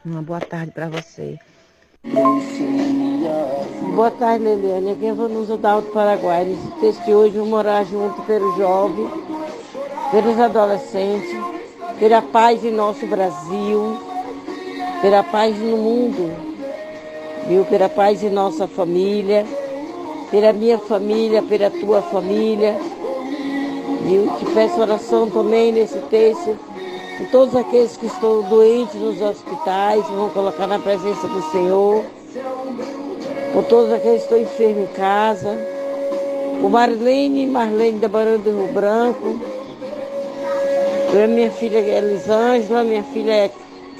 [0.05, 1.39] Uma boa tarde para você.
[3.95, 4.91] Boa tarde, Leliane.
[4.91, 6.45] Aqui é Vanusa da Alto Paraguai.
[6.45, 9.07] Nesse texto de hoje, vou morar junto pelo jovem,
[10.11, 11.31] pelos adolescentes,
[11.99, 13.97] pela paz em nosso Brasil,
[15.01, 16.35] pela paz no mundo,
[17.47, 17.63] viu?
[17.65, 19.45] Pela paz em nossa família,
[20.33, 22.75] pela minha família, pela tua família
[24.03, 24.27] Viu?
[24.37, 26.57] Te peço oração também nesse texto.
[27.17, 32.03] De todos aqueles que estão doentes nos hospitais, vão colocar na presença do Senhor.
[33.53, 35.57] Por todos aqueles que estão enfermos em casa.
[36.59, 39.39] Por Marlene, Marlene da Barão do Rio Branco.
[41.11, 43.49] Pela minha filha Elisângela, minha filha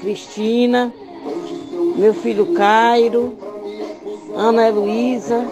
[0.00, 0.92] Cristina,
[1.96, 3.34] meu filho Cairo,
[4.36, 5.46] Ana Heloísa,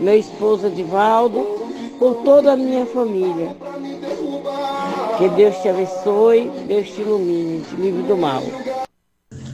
[0.00, 1.40] meu esposo Edivaldo
[1.98, 3.56] por toda a minha família.
[5.18, 8.42] Que Deus te abençoe, Deus te ilumine, te livre do mal.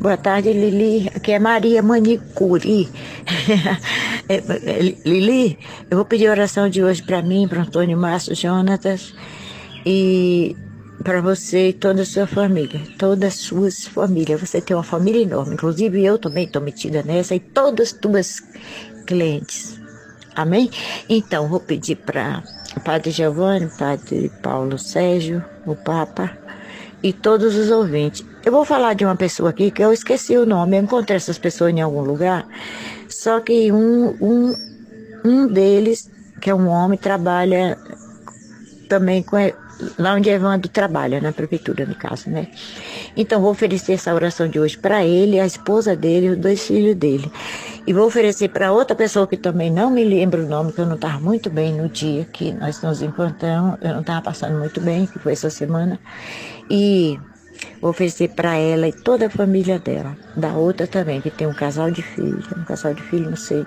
[0.01, 1.11] Boa tarde, Lili.
[1.15, 2.89] Aqui é Maria Manicuri.
[4.31, 5.59] É, é, Lili,
[5.91, 9.13] eu vou pedir oração de hoje para mim, para Antônio Márcio Jonatas
[9.85, 10.55] e
[11.03, 14.41] para você e toda a sua família, todas as suas famílias.
[14.41, 18.41] Você tem uma família enorme, inclusive eu também estou metida nessa e todas as tuas
[19.05, 19.80] clientes.
[20.41, 20.71] Amém?
[21.07, 22.43] Então, vou pedir para
[22.75, 26.31] o Padre Giovanni, Padre Paulo Sérgio, o Papa
[27.03, 28.25] e todos os ouvintes.
[28.43, 31.37] Eu vou falar de uma pessoa aqui que eu esqueci o nome, eu encontrei essas
[31.37, 32.47] pessoas em algum lugar,
[33.07, 34.55] só que um, um,
[35.27, 36.11] um deles,
[36.41, 37.77] que é um homem, trabalha
[38.89, 39.37] também com,
[39.99, 42.49] lá onde Evandro trabalha, na prefeitura, no caso, né?
[43.17, 46.95] Então, vou oferecer essa oração de hoje para ele, a esposa dele os dois filhos
[46.95, 47.31] dele.
[47.87, 50.87] E vou oferecer para outra pessoa que também não me lembro o nome, que eu
[50.87, 54.81] não estava muito bem no dia que nós nos encontramos, eu não estava passando muito
[54.81, 55.99] bem, que foi essa semana.
[56.71, 57.19] E
[57.81, 60.17] vou oferecer para ela e toda a família dela.
[60.37, 63.67] Da outra também, que tem um casal de filhos, um casal de filhos, não sei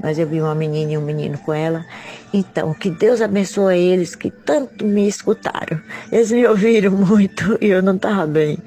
[0.00, 1.84] mas eu vi uma menina e um menino com ela.
[2.32, 5.80] Então, que Deus abençoe eles que tanto me escutaram.
[6.12, 8.58] Eles me ouviram muito e eu não estava bem.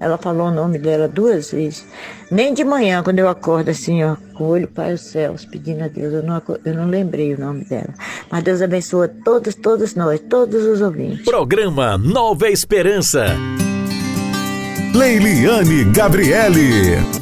[0.00, 1.86] Ela falou o nome dela duas vezes.
[2.30, 5.84] Nem de manhã, quando eu acordo assim, ó, com o olho para os céus, pedindo
[5.84, 7.92] a Deus, eu não, eu não lembrei o nome dela.
[8.30, 11.26] Mas Deus abençoe todos, todos nós, todos os ouvintes.
[11.26, 13.26] Programa Nova Esperança.
[14.94, 17.19] Leiliane Gabriele.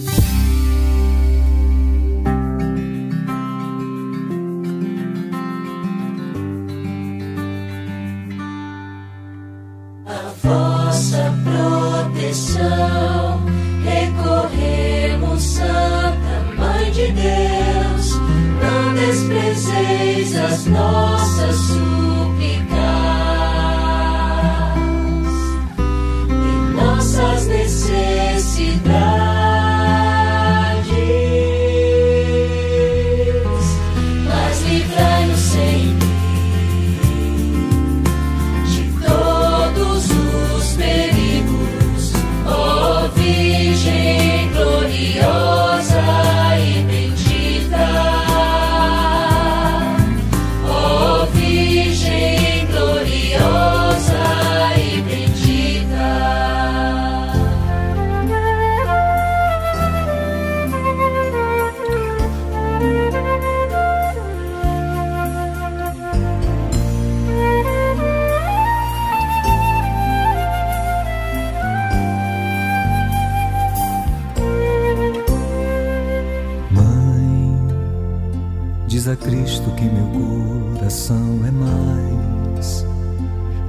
[13.84, 18.12] Recorremos, Santa Mãe de Deus,
[18.60, 21.87] não desprezeis as nossas súplicas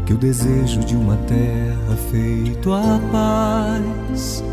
[0.09, 4.43] que o desejo de uma terra feito a paz.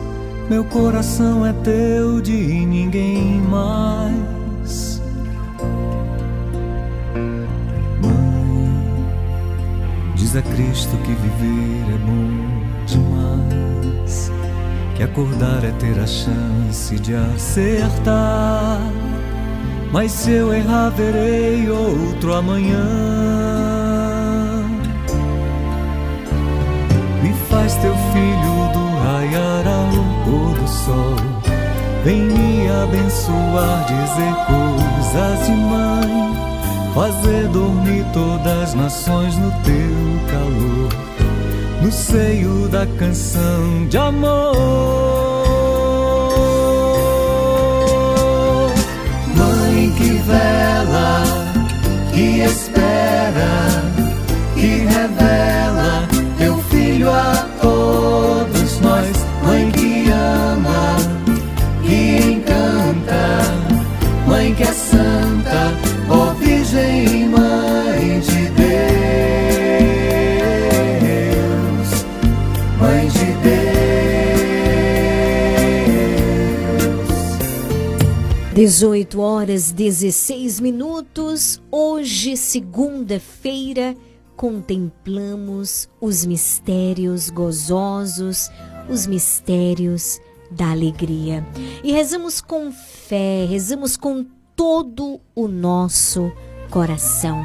[0.50, 5.00] Meu coração é teu de ninguém mais.
[8.02, 9.14] Mãe,
[10.14, 14.30] diz a Cristo que viver é bom demais.
[14.94, 18.78] Que acordar é ter a chance de acertar.
[19.90, 23.75] Mas se eu errar, verei outro amanhã.
[27.56, 29.90] Faz teu filho do raiar ao
[30.24, 31.16] pôr do sol.
[32.04, 36.36] Vem me abençoar, dizer coisas de mãe.
[36.94, 39.94] Fazer dormir todas as nações no teu
[40.30, 40.88] calor.
[41.82, 44.56] No seio da canção de amor.
[49.34, 51.22] Mãe que vela,
[52.12, 53.52] que espera,
[54.54, 56.06] que revela
[56.38, 57.45] teu filho a
[78.66, 81.62] 18 horas 16 minutos.
[81.70, 83.94] Hoje, segunda-feira,
[84.34, 88.50] contemplamos os mistérios gozosos,
[88.88, 90.18] os mistérios
[90.50, 91.46] da alegria.
[91.84, 94.26] E rezamos com fé, rezamos com
[94.56, 96.32] todo o nosso
[96.68, 97.40] coração.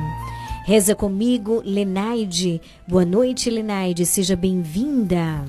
[0.65, 2.59] Reza comigo, Lenaide.
[2.87, 4.07] Boa noite, Lenaide.
[4.07, 5.45] Seja bem-vinda.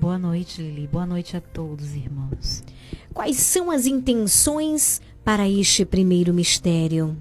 [0.00, 0.88] Boa noite, Lili.
[0.88, 2.64] Boa noite a todos, irmãos.
[3.12, 7.16] Quais são as intenções para este primeiro mistério?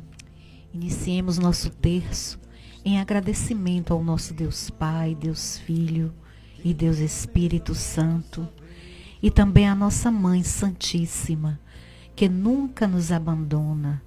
[0.74, 2.40] Iniciemos nosso terço
[2.84, 6.14] em agradecimento ao nosso Deus Pai, Deus Filho
[6.64, 8.48] e Deus Espírito Santo,
[9.22, 11.60] e também à nossa Mãe Santíssima,
[12.16, 14.02] que nunca nos abandona,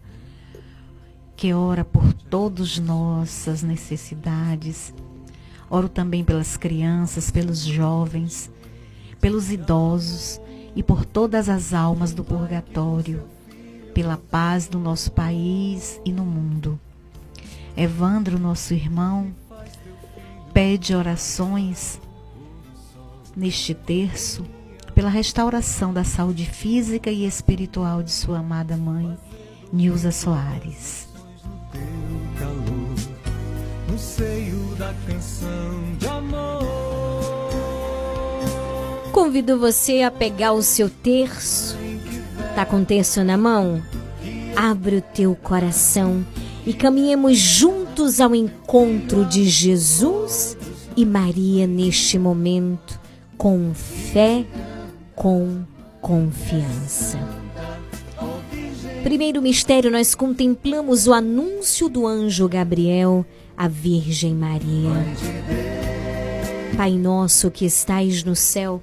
[1.36, 4.92] que ora por todas nossas necessidades.
[5.70, 8.50] Oro também pelas crianças, pelos jovens,
[9.20, 10.40] pelos idosos
[10.76, 13.24] e por todas as almas do purgatório,
[13.94, 16.78] pela paz do nosso país e no mundo.
[17.74, 19.34] Evandro, nosso irmão,
[20.52, 21.98] pede orações
[23.34, 24.44] neste terço
[24.94, 29.16] pela restauração da saúde física e espiritual de sua amada mãe,
[29.72, 31.08] Nilza Soares.
[33.90, 36.85] No seio da canção de amor.
[39.16, 41.74] Convido você a pegar o seu terço.
[42.54, 43.82] Tá com terço na mão?
[44.54, 46.22] Abre o teu coração
[46.66, 50.54] e caminhemos juntos ao encontro de Jesus
[50.94, 53.00] e Maria neste momento,
[53.38, 54.44] com fé,
[55.14, 55.64] com
[56.02, 57.18] confiança.
[59.02, 63.24] Primeiro mistério, nós contemplamos o anúncio do anjo Gabriel
[63.56, 64.92] à Virgem Maria.
[66.76, 68.82] Pai nosso que estais no céu,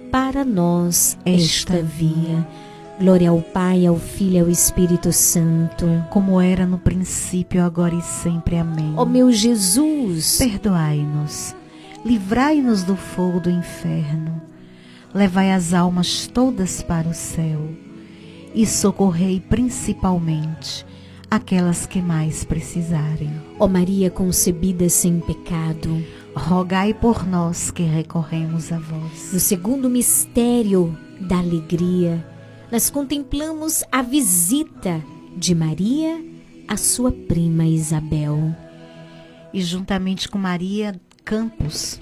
[0.11, 2.45] para nós esta, via.
[2.99, 8.01] Glória ao Pai, ao Filho e ao Espírito Santo, como era no princípio, agora e
[8.01, 8.57] sempre.
[8.57, 8.93] Amém.
[8.97, 11.55] Ó meu Jesus, perdoai-nos,
[12.05, 14.39] livrai-nos do fogo do inferno,
[15.13, 17.69] levai as almas todas para o céu
[18.53, 20.85] e socorrei principalmente
[21.31, 23.31] aquelas que mais precisarem.
[23.57, 26.05] Ó Maria concebida sem pecado,
[26.35, 29.31] rogai por nós que recorremos a vós.
[29.31, 32.27] No segundo mistério da alegria,
[32.69, 35.01] nós contemplamos a visita
[35.37, 36.21] de Maria
[36.67, 38.53] à sua prima Isabel.
[39.53, 42.01] E juntamente com Maria Campos,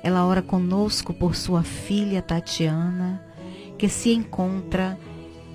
[0.00, 3.20] ela ora conosco por sua filha Tatiana,
[3.76, 4.96] que se encontra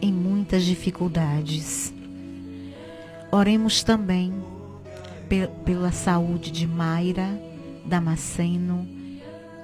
[0.02, 1.94] em muitas dificuldades.
[3.32, 4.34] Oremos também
[5.66, 7.28] pela saúde de Mayra
[7.86, 8.88] Damasceno,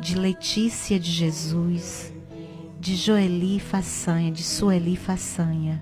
[0.01, 2.13] de Letícia de Jesus,
[2.77, 5.81] de Joeli Façanha, de Sueli Façanha,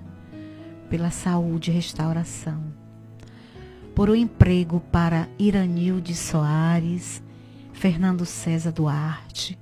[0.88, 2.62] pela saúde e restauração.
[3.96, 7.20] Por o um emprego para Iranilde Soares,
[7.72, 9.58] Fernando César Duarte,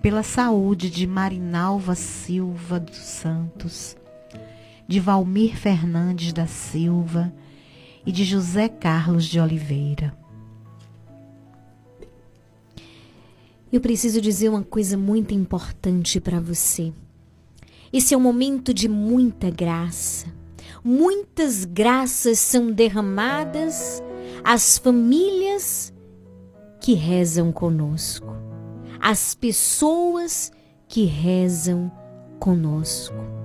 [0.00, 3.96] pela saúde de Marinalva Silva dos Santos,
[4.86, 7.32] de Valmir Fernandes da Silva
[8.06, 10.16] e de José Carlos de Oliveira.
[13.72, 16.92] Eu preciso dizer uma coisa muito importante para você.
[17.92, 20.26] Esse é um momento de muita graça.
[20.82, 24.02] Muitas graças são derramadas
[24.44, 25.92] às famílias
[26.80, 28.28] que rezam conosco,
[29.00, 30.52] às pessoas
[30.86, 31.90] que rezam
[32.38, 33.43] conosco.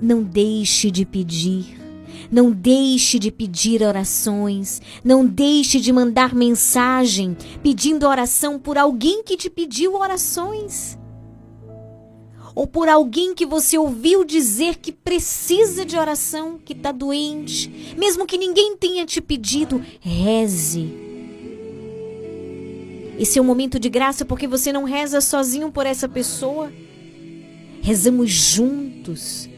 [0.00, 1.80] Não deixe de pedir
[2.30, 4.80] Não deixe de pedir orações.
[5.04, 10.98] Não deixe de mandar mensagem pedindo oração por alguém que te pediu orações.
[12.54, 17.94] Ou por alguém que você ouviu dizer que precisa de oração, que está doente.
[17.98, 20.92] Mesmo que ninguém tenha te pedido, reze.
[23.18, 26.72] Esse é um momento de graça porque você não reza sozinho por essa pessoa.
[27.80, 29.48] Rezamos juntos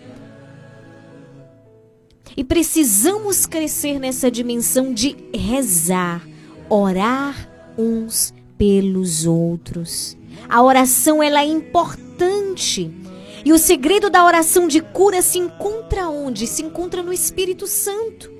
[2.37, 6.27] e precisamos crescer nessa dimensão de rezar,
[6.69, 7.49] orar
[7.79, 10.17] uns pelos outros.
[10.49, 12.91] A oração ela é importante.
[13.45, 16.47] E o segredo da oração de cura se encontra onde?
[16.47, 18.31] Se encontra no Espírito Santo.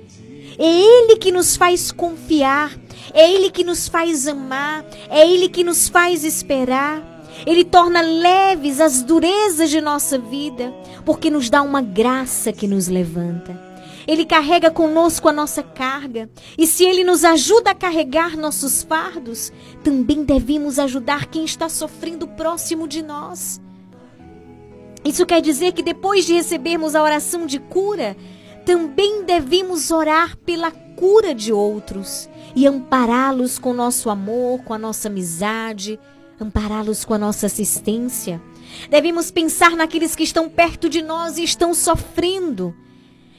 [0.59, 2.77] É Ele que nos faz confiar,
[3.13, 7.15] é Ele que nos faz amar, é Ele que nos faz esperar.
[7.45, 10.73] Ele torna leves as durezas de nossa vida,
[11.05, 13.66] porque nos dá uma graça que nos levanta.
[14.07, 16.29] Ele carrega conosco a nossa carga.
[16.57, 19.51] E se Ele nos ajuda a carregar nossos fardos,
[19.83, 23.61] também devemos ajudar quem está sofrendo próximo de nós.
[25.03, 28.15] Isso quer dizer que depois de recebermos a oração de cura,
[28.65, 35.07] também devemos orar pela cura de outros e ampará-los com nosso amor, com a nossa
[35.07, 35.99] amizade,
[36.39, 38.41] ampará-los com a nossa assistência.
[38.89, 42.75] Devemos pensar naqueles que estão perto de nós e estão sofrendo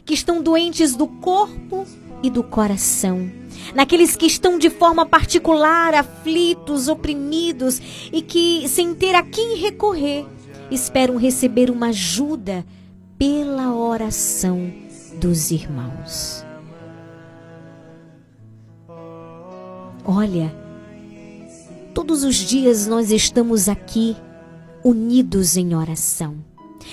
[0.08, 1.86] que estão doentes do corpo
[2.22, 3.30] e do coração,
[3.74, 7.78] naqueles que estão de forma particular aflitos, oprimidos
[8.10, 10.24] e que, sem ter a quem recorrer,
[10.70, 12.64] esperam receber uma ajuda
[13.18, 14.72] pela oração
[15.20, 16.42] dos irmãos.
[20.06, 20.50] Olha,
[21.92, 24.16] todos os dias nós estamos aqui
[24.82, 26.47] unidos em oração.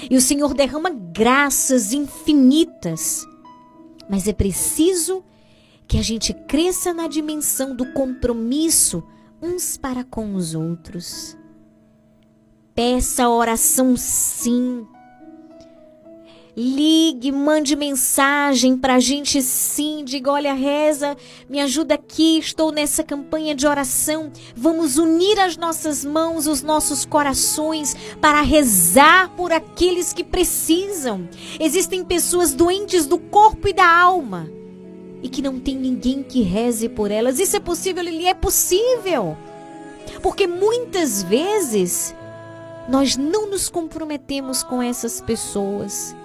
[0.10, 3.26] E o Senhor derrama graças infinitas.
[4.10, 5.24] Mas é preciso
[5.88, 9.04] que a gente cresça na dimensão do compromisso
[9.42, 11.38] uns para com os outros.
[12.74, 14.86] Peça oração sim.
[16.58, 20.04] Ligue, mande mensagem para a gente sim.
[20.06, 21.18] Diga: olha, reza,
[21.50, 22.38] me ajuda aqui.
[22.40, 24.32] Estou nessa campanha de oração.
[24.56, 31.28] Vamos unir as nossas mãos, os nossos corações para rezar por aqueles que precisam.
[31.60, 34.50] Existem pessoas doentes do corpo e da alma
[35.22, 37.38] e que não tem ninguém que reze por elas.
[37.38, 38.28] Isso é possível, Lili?
[38.28, 39.36] É possível.
[40.22, 42.16] Porque muitas vezes
[42.88, 46.16] nós não nos comprometemos com essas pessoas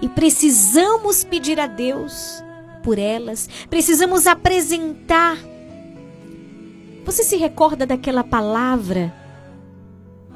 [0.00, 2.42] e precisamos pedir a Deus
[2.82, 5.36] por elas, precisamos apresentar.
[7.04, 9.14] Você se recorda daquela palavra?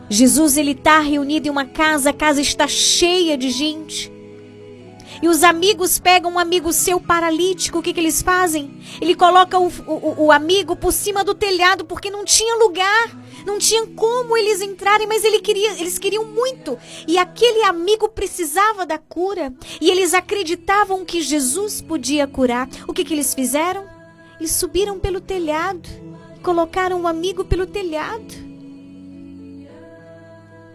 [0.09, 4.12] Jesus ele está reunido em uma casa, a casa está cheia de gente.
[5.22, 8.74] E os amigos pegam um amigo seu paralítico, o que, que eles fazem?
[9.01, 13.22] Ele coloca o, o, o amigo por cima do telhado porque não tinha lugar.
[13.47, 16.78] Não tinha como eles entrarem, mas ele queria, eles queriam muito.
[17.06, 19.52] E aquele amigo precisava da cura.
[19.81, 22.69] E eles acreditavam que Jesus podia curar.
[22.86, 23.85] O que, que eles fizeram?
[24.39, 25.89] Eles subiram pelo telhado.
[26.43, 28.52] Colocaram o amigo pelo telhado.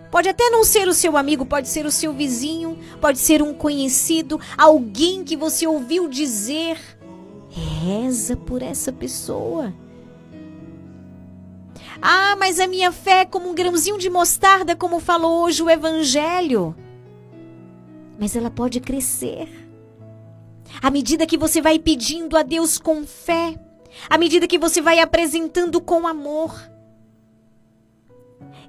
[0.09, 3.53] Pode até não ser o seu amigo, pode ser o seu vizinho, pode ser um
[3.53, 6.79] conhecido, alguém que você ouviu dizer.
[7.49, 9.73] Reza por essa pessoa.
[12.01, 15.69] Ah, mas a minha fé é como um grãozinho de mostarda, como falou hoje o
[15.69, 16.75] Evangelho.
[18.19, 19.47] Mas ela pode crescer.
[20.81, 23.59] À medida que você vai pedindo a Deus com fé,
[24.09, 26.53] à medida que você vai apresentando com amor.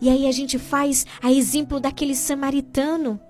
[0.00, 3.20] E aí a gente faz a exemplo daquele samaritano,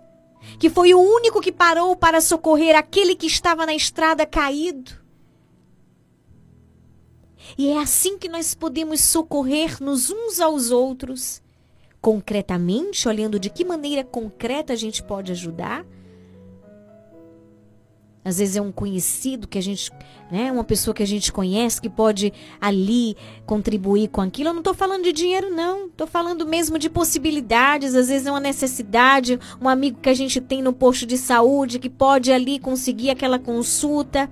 [0.58, 5.07] que foi o único que parou para socorrer aquele que estava na estrada caído.
[7.56, 11.40] E é assim que nós podemos socorrer-nos uns aos outros,
[12.00, 15.84] concretamente, olhando de que maneira concreta a gente pode ajudar.
[18.24, 19.90] Às vezes é um conhecido que a gente,
[20.30, 22.30] né, uma pessoa que a gente conhece que pode
[22.60, 23.16] ali
[23.46, 24.50] contribuir com aquilo.
[24.50, 25.86] Eu não estou falando de dinheiro, não.
[25.86, 27.94] Estou falando mesmo de possibilidades.
[27.94, 31.78] Às vezes é uma necessidade, um amigo que a gente tem no posto de saúde
[31.78, 34.30] que pode ali conseguir aquela consulta.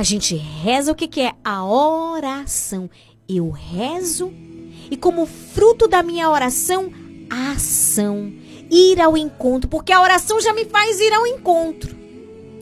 [0.00, 1.34] A gente reza o que, que é?
[1.44, 2.88] A oração.
[3.28, 4.32] Eu rezo
[4.90, 6.90] e, como fruto da minha oração,
[7.28, 8.32] a ação.
[8.70, 11.94] Ir ao encontro, porque a oração já me faz ir ao encontro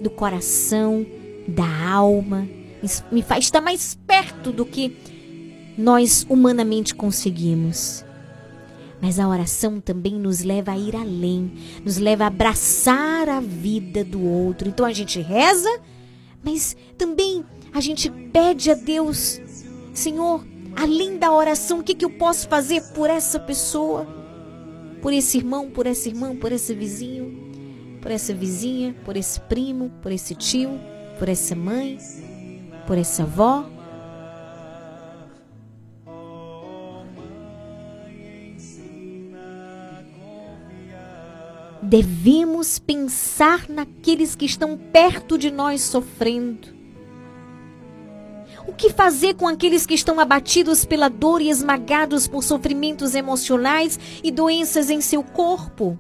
[0.03, 1.07] do coração,
[1.47, 2.45] da alma,
[3.13, 4.97] me faz estar mais perto do que
[5.79, 8.05] nós humanamente conseguimos.
[9.01, 11.53] Mas a oração também nos leva a ir além,
[11.85, 14.69] nos leva a abraçar a vida do outro.
[14.69, 15.71] Então a gente reza,
[16.43, 19.41] mas também a gente pede a Deus,
[19.93, 20.45] Senhor,
[20.77, 24.07] além da oração, o que, que eu posso fazer por essa pessoa?
[25.03, 29.91] Por esse irmão, por essa irmã, por esse vizinho, por essa vizinha, por esse primo,
[30.03, 30.71] por esse tio,
[31.19, 31.99] por essa mãe,
[32.87, 33.65] por essa avó.
[41.89, 46.69] Devemos pensar naqueles que estão perto de nós sofrendo.
[48.67, 53.99] O que fazer com aqueles que estão abatidos pela dor e esmagados por sofrimentos emocionais
[54.23, 55.99] e doenças em seu corpo?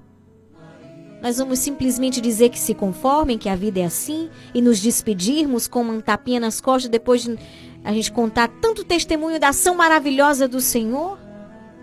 [1.22, 5.66] Nós vamos simplesmente dizer que se conformem, que a vida é assim, e nos despedirmos
[5.66, 7.38] com uma tapinha nas costas depois de
[7.82, 11.18] a gente contar tanto testemunho da ação maravilhosa do Senhor?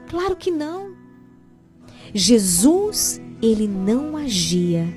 [0.08, 0.94] Claro que não.
[2.14, 3.20] Jesus
[3.52, 4.88] ele não agia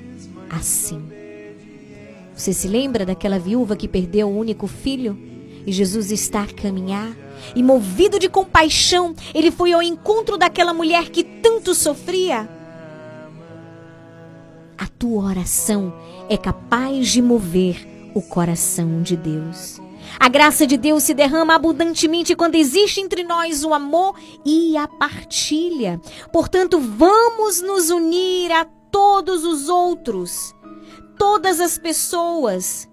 [0.49, 1.01] assim.
[2.33, 5.17] Você se lembra daquela viúva que perdeu o único filho?
[5.65, 7.15] E Jesus está a caminhar.
[7.55, 12.49] E movido de compaixão, ele foi ao encontro daquela mulher que tanto sofria.
[14.77, 15.93] A tua oração
[16.29, 19.79] é capaz de mover o coração de Deus.
[20.19, 24.85] A graça de Deus se derrama abundantemente quando existe entre nós o amor e a
[24.85, 25.99] partilha.
[26.33, 30.53] Portanto, vamos nos unir a todos os outros,
[31.17, 32.89] todas as pessoas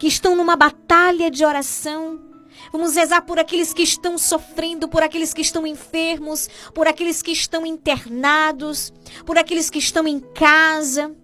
[0.00, 2.20] que estão numa batalha de oração.
[2.72, 7.30] Vamos rezar por aqueles que estão sofrendo, por aqueles que estão enfermos, por aqueles que
[7.30, 8.92] estão internados,
[9.24, 11.14] por aqueles que estão em casa,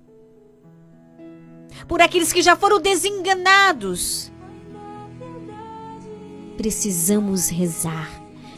[1.89, 4.32] por aqueles que já foram desenganados
[6.63, 8.09] precisamos rezar,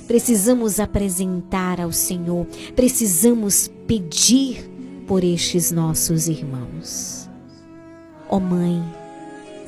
[0.07, 4.71] precisamos apresentar ao Senhor, precisamos pedir
[5.07, 7.31] por estes nossos irmãos.
[8.29, 8.85] Ó oh Mãe,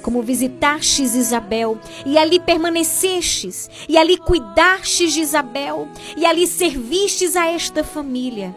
[0.03, 7.47] como visitastes Isabel e ali permanecestes, e ali cuidastes de Isabel, e ali servistes a
[7.47, 8.55] esta família.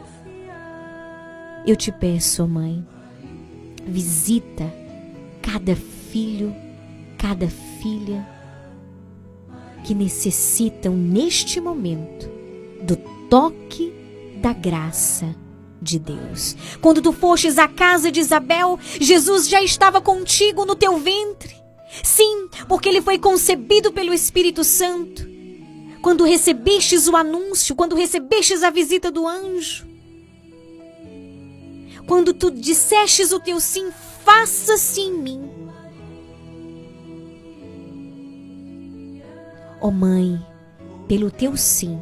[1.65, 2.85] Eu te peço, Mãe,
[3.87, 4.73] visita
[5.41, 6.53] cada filho,
[7.17, 8.38] cada filha
[9.83, 12.29] que necessitam neste momento
[12.81, 12.95] do
[13.29, 13.93] toque
[14.41, 15.35] da graça
[15.81, 16.55] de Deus.
[16.81, 21.55] Quando tu fostes à casa de Isabel, Jesus já estava contigo no teu ventre.
[22.03, 25.27] Sim, porque ele foi concebido pelo Espírito Santo.
[26.01, 29.87] Quando recebestes o anúncio, quando recebestes a visita do anjo,
[32.07, 33.89] quando tu dissestes o teu sim,
[34.23, 35.58] faça-se em mim
[39.81, 40.43] Ó oh Mãe,
[41.07, 41.99] pelo teu sim,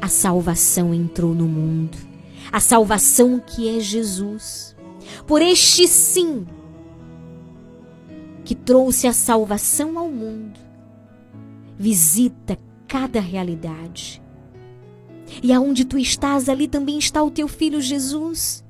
[0.00, 1.96] a salvação entrou no mundo.
[2.52, 4.76] A salvação que é Jesus.
[5.26, 6.46] Por este sim,
[8.44, 10.58] que trouxe a salvação ao mundo,
[11.78, 14.22] visita cada realidade.
[15.42, 18.65] E aonde tu estás, ali também está o teu filho Jesus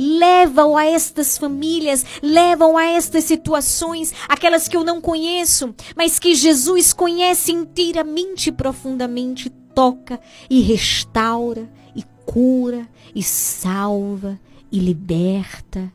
[0.00, 6.34] levam a estas famílias, levam a estas situações, aquelas que eu não conheço, mas que
[6.34, 10.18] Jesus conhece inteiramente profundamente, toca
[10.48, 14.40] e restaura e cura e salva
[14.72, 15.92] e liberta.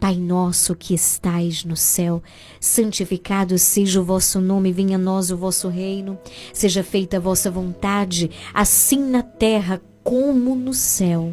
[0.00, 2.20] Pai nosso que estais no céu,
[2.58, 6.18] santificado seja o vosso nome, venha a nós o vosso reino,
[6.52, 11.32] seja feita a vossa vontade, assim na terra como no céu.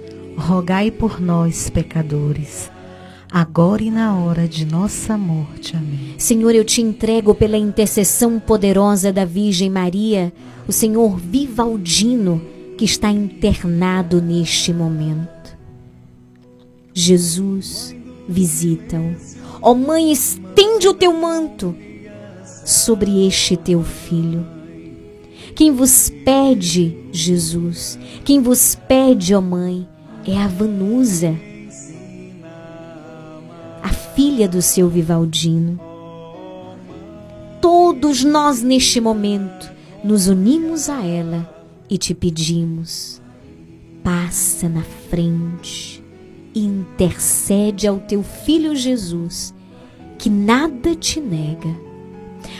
[0.37, 2.71] rogai por nós, pecadores,
[3.31, 5.75] agora e na hora de nossa morte.
[5.75, 6.15] Amém.
[6.17, 10.33] Senhor, eu te entrego pela intercessão poderosa da Virgem Maria,
[10.67, 12.41] o Senhor Vivaldino,
[12.77, 15.57] que está internado neste momento.
[16.93, 17.95] Jesus,
[18.27, 19.15] visita-o.
[19.61, 21.75] Ó oh, Mãe, estende o teu manto
[22.65, 24.45] sobre este teu filho.
[25.55, 29.87] Quem vos pede, Jesus, quem vos pede, ó oh Mãe,
[30.25, 31.35] é a Vanusa,
[33.81, 35.79] a filha do seu Vivaldino.
[37.59, 39.71] Todos nós neste momento
[40.03, 41.49] nos unimos a ela
[41.89, 43.21] e te pedimos,
[44.03, 46.03] passa na frente
[46.53, 49.53] e intercede ao teu filho Jesus,
[50.17, 51.75] que nada te nega.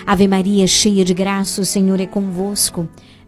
[0.05, 2.88] Ave Maria, cheia de graça, o Senhor é convosco.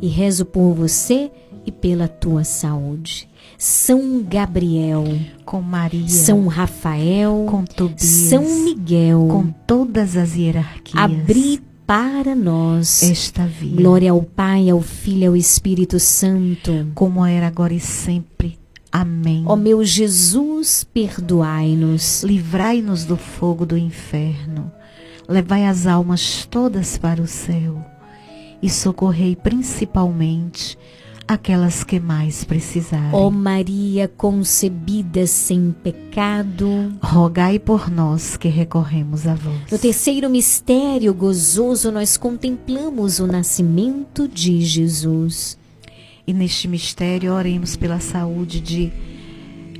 [0.00, 1.30] e rezo por você
[1.64, 3.28] e pela tua saúde.
[3.58, 5.04] São Gabriel,
[5.44, 11.02] com Maria, São Rafael, com Tobias, São Miguel, com todas as hierarquias.
[11.02, 13.76] abri para nós esta via.
[13.76, 16.88] Glória ao Pai, ao Filho e ao Espírito Santo.
[16.94, 18.58] como era agora e sempre.
[18.92, 19.42] Amém.
[19.46, 22.22] Ó meu Jesus, perdoai-nos.
[22.22, 24.70] Livrai-nos do fogo do inferno,
[25.28, 27.95] levai as almas todas para o céu
[28.66, 30.76] e socorrei principalmente
[31.28, 33.12] aquelas que mais precisarem.
[33.12, 39.70] Ó Maria concebida sem pecado, rogai por nós que recorremos a vós.
[39.70, 45.56] No terceiro mistério gozoso, nós contemplamos o nascimento de Jesus.
[46.26, 48.92] E neste mistério oremos pela saúde de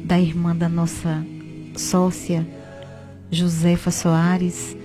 [0.05, 1.27] da irmã da nossa
[1.77, 2.47] sócia
[3.33, 4.76] Josefa Soares,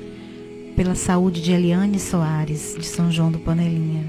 [0.75, 4.03] pela saúde de Eliane Soares, de São João do Panelinha.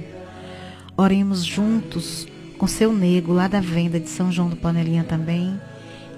[0.97, 2.27] Oremos juntos
[2.59, 5.59] com seu nego lá da venda de São João do Panelinha também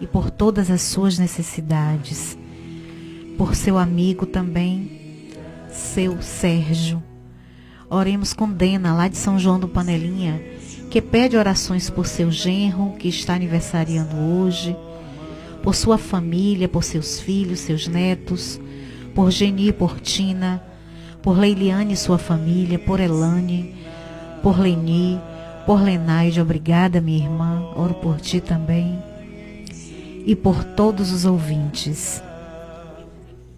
[0.00, 2.36] e por todas as suas necessidades.
[3.38, 5.30] Por seu amigo também,
[5.70, 7.02] seu Sérgio.
[7.88, 10.42] Oremos com Dena, lá de São João do Panelinha,
[10.90, 14.76] que pede orações por seu genro, que está aniversariando hoje,
[15.62, 18.60] por sua família, por seus filhos, seus netos,
[19.14, 20.62] por Geni, por Tina,
[21.22, 23.74] por Leiliane e sua família, por Elane,
[24.42, 25.18] por Leni,
[25.64, 28.98] por Lenaide, obrigada, minha irmã, oro por ti também,
[30.26, 32.22] e por todos os ouvintes.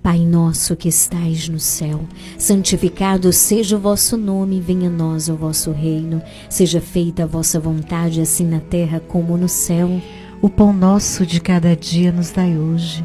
[0.03, 2.01] Pai nosso que estais no céu,
[2.39, 7.59] santificado seja o vosso nome, venha a nós o vosso reino, seja feita a vossa
[7.59, 10.01] vontade, assim na terra como no céu.
[10.41, 13.05] O pão nosso de cada dia nos dai hoje.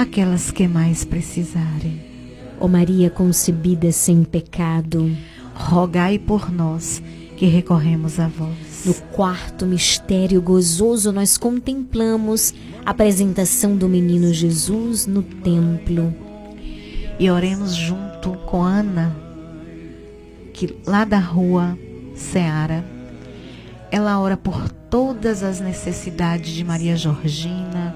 [0.00, 2.00] aquelas que mais precisarem.
[2.58, 5.14] Ó Maria concebida sem pecado,
[5.54, 7.02] rogai por nós
[7.36, 8.84] que recorremos a vós.
[8.86, 12.54] No quarto mistério gozoso, nós contemplamos
[12.84, 16.14] a apresentação do menino Jesus no templo.
[17.18, 19.14] E oremos junto com Ana,
[20.54, 21.78] que lá da rua
[22.14, 22.82] Seara,
[23.90, 27.94] ela ora por todas as necessidades de Maria Georgina,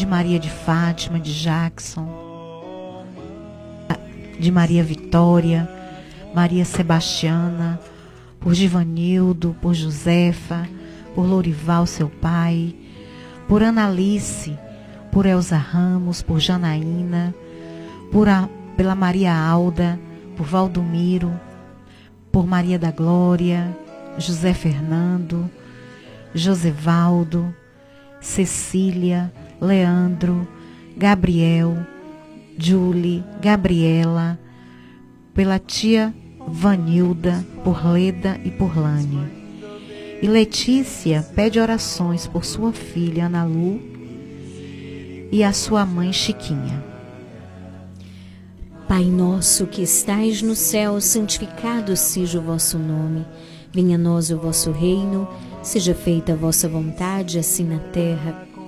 [0.00, 2.08] de Maria de Fátima, de Jackson,
[4.38, 5.68] de Maria Vitória,
[6.34, 7.78] Maria Sebastiana,
[8.40, 10.66] por Givanildo, por Josefa,
[11.14, 12.74] por Lourival, seu pai,
[13.46, 14.58] por Analice,
[15.12, 17.34] por Elza Ramos, por Janaína,
[18.10, 18.48] por a,
[18.78, 20.00] pela Maria Alda,
[20.34, 21.30] por Valdomiro,
[22.32, 23.76] por Maria da Glória,
[24.14, 25.50] José Fernando,
[26.34, 27.54] Josevaldo,
[28.18, 30.48] Cecília, Leandro,
[30.96, 31.76] Gabriel,
[32.56, 34.38] Julie, Gabriela,
[35.34, 36.14] pela tia
[36.46, 39.28] Vanilda, por Leda e por Lane.
[40.22, 43.80] E Letícia pede orações por sua filha Ana Lu
[45.30, 46.84] e a sua mãe Chiquinha.
[48.88, 53.24] Pai nosso que estais no céu, santificado seja o vosso nome.
[53.72, 55.28] Venha a nós o vosso reino,
[55.62, 58.49] seja feita a vossa vontade, assim na terra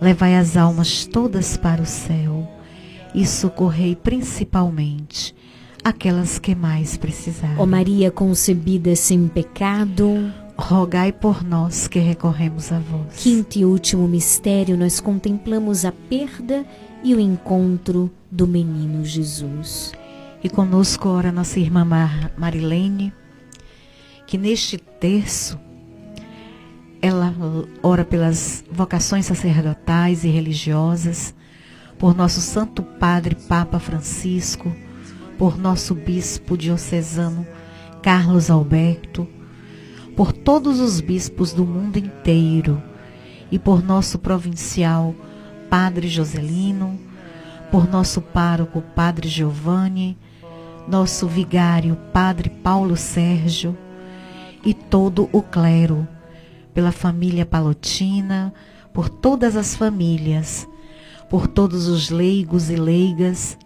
[0.00, 2.48] levai as almas todas para o céu
[3.14, 5.34] e socorrei principalmente
[5.82, 7.56] aquelas que mais precisarem.
[7.58, 10.32] ó Maria concebida sem pecado.
[10.58, 13.16] Rogai por nós que recorremos a vós.
[13.16, 16.64] Quinto e último mistério, nós contemplamos a perda
[17.04, 19.92] e o encontro do menino Jesus.
[20.42, 23.12] E conosco ora nossa irmã Mar Marilene,
[24.26, 25.58] que neste terço
[27.00, 27.34] ela
[27.82, 31.34] ora pelas vocações sacerdotais e religiosas,
[31.98, 34.74] por nosso Santo Padre Papa Francisco,
[35.38, 37.46] por nosso Bispo diocesano
[38.02, 39.26] Carlos Alberto,
[40.16, 42.82] por todos os bispos do mundo inteiro
[43.50, 45.14] e por nosso provincial
[45.68, 46.98] Padre Joselino,
[47.70, 50.16] por nosso pároco Padre Giovanni,
[50.88, 53.76] nosso vigário Padre Paulo Sérgio
[54.64, 56.06] e todo o clero,
[56.76, 58.52] pela família Palotina,
[58.92, 60.68] por todas as famílias,
[61.30, 63.56] por todos os leigos e leigas,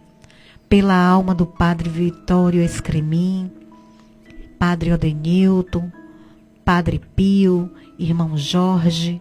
[0.68, 3.50] pela alma do Padre Vitório Escremin,
[4.60, 5.90] Padre Odenilton,
[6.64, 7.68] Padre Pio,
[7.98, 9.20] Irmão Jorge,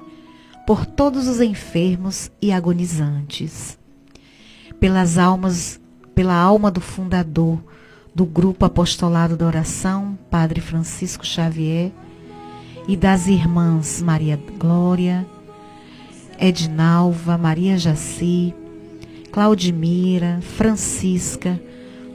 [0.68, 3.76] por todos os enfermos e agonizantes,
[4.80, 5.82] pelas almas,
[6.14, 7.60] pela alma do fundador
[8.14, 11.92] do grupo apostolado da oração, Padre Francisco Xavier,
[12.90, 15.24] e das irmãs Maria Glória,
[16.40, 18.52] Edinalva, Maria Jaci,
[19.32, 21.62] Claudimira, Francisca,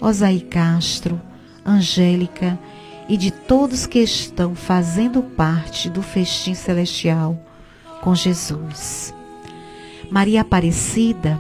[0.01, 1.21] Osaí Castro,
[1.65, 2.59] Angélica
[3.09, 7.39] e de todos que estão fazendo parte do festim celestial
[8.03, 9.15] com Jesus.
[10.11, 11.39] Maria Aparecida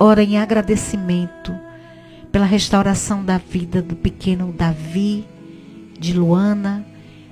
[0.00, 1.54] ora em agradecimento
[2.32, 5.26] pela restauração da vida do pequeno Davi,
[6.00, 6.86] de Luana,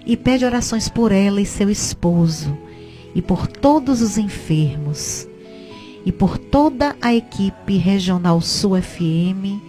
[0.07, 2.57] e pede orações por ela e seu esposo,
[3.15, 5.29] e por todos os enfermos,
[6.05, 9.61] e por toda a equipe Regional Sul FM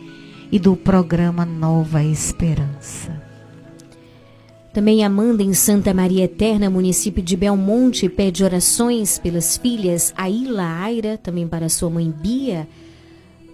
[0.52, 3.28] e do programa Nova Esperança.
[4.72, 11.18] Também Amanda em Santa Maria Eterna, município de Belmonte, pede orações pelas filhas Aila Aira,
[11.18, 12.68] também para sua mãe Bia,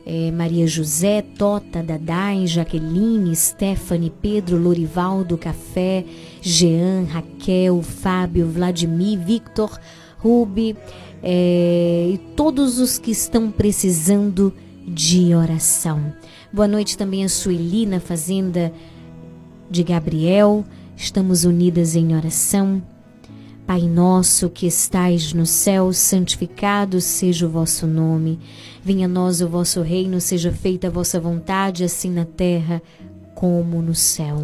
[0.05, 6.03] é, Maria José, Tota, Dadai, Jaqueline, Stephanie, Pedro, Lorivaldo, Café,
[6.45, 9.79] Jean, Raquel, Fábio, Vladimir, Victor,
[10.17, 10.75] Rubi
[11.23, 14.53] é, e todos os que estão precisando
[14.85, 16.13] de oração.
[16.51, 18.73] Boa noite também a Sueli na Fazenda
[19.71, 20.65] de Gabriel.
[20.97, 22.83] Estamos unidas em oração.
[23.65, 28.37] Pai nosso que estais no céu, santificado seja o vosso nome.
[28.83, 32.81] Venha a nós o vosso reino, seja feita a vossa vontade, assim na terra
[33.33, 34.43] como no céu.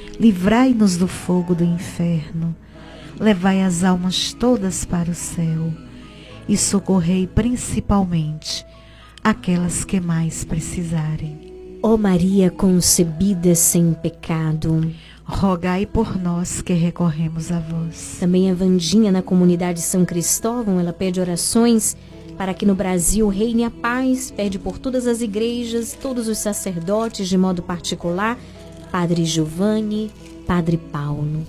[0.21, 2.55] livrai-nos do fogo do inferno,
[3.19, 5.73] levai as almas todas para o céu
[6.47, 8.63] e socorrei principalmente
[9.23, 11.79] aquelas que mais precisarem.
[11.81, 14.93] Ó Maria concebida sem pecado,
[15.23, 18.17] rogai por nós que recorremos a vós.
[18.19, 21.97] Também a Vandinha na comunidade São Cristóvão, ela pede orações
[22.37, 27.27] para que no Brasil reine a paz, pede por todas as igrejas, todos os sacerdotes
[27.27, 28.37] de modo particular,
[28.91, 30.11] Padre Giovanni,
[30.45, 31.45] Padre Paulo.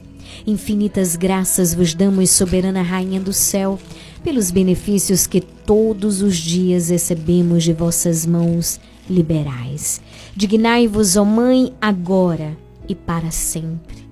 [0.46, 3.78] Infinitas graças vos damos, soberana Rainha do céu,
[4.22, 10.00] pelos benefícios que todos os dias recebemos de vossas mãos liberais.
[10.34, 12.56] Dignai-vos, ó Mãe, agora
[12.88, 14.02] e para sempre.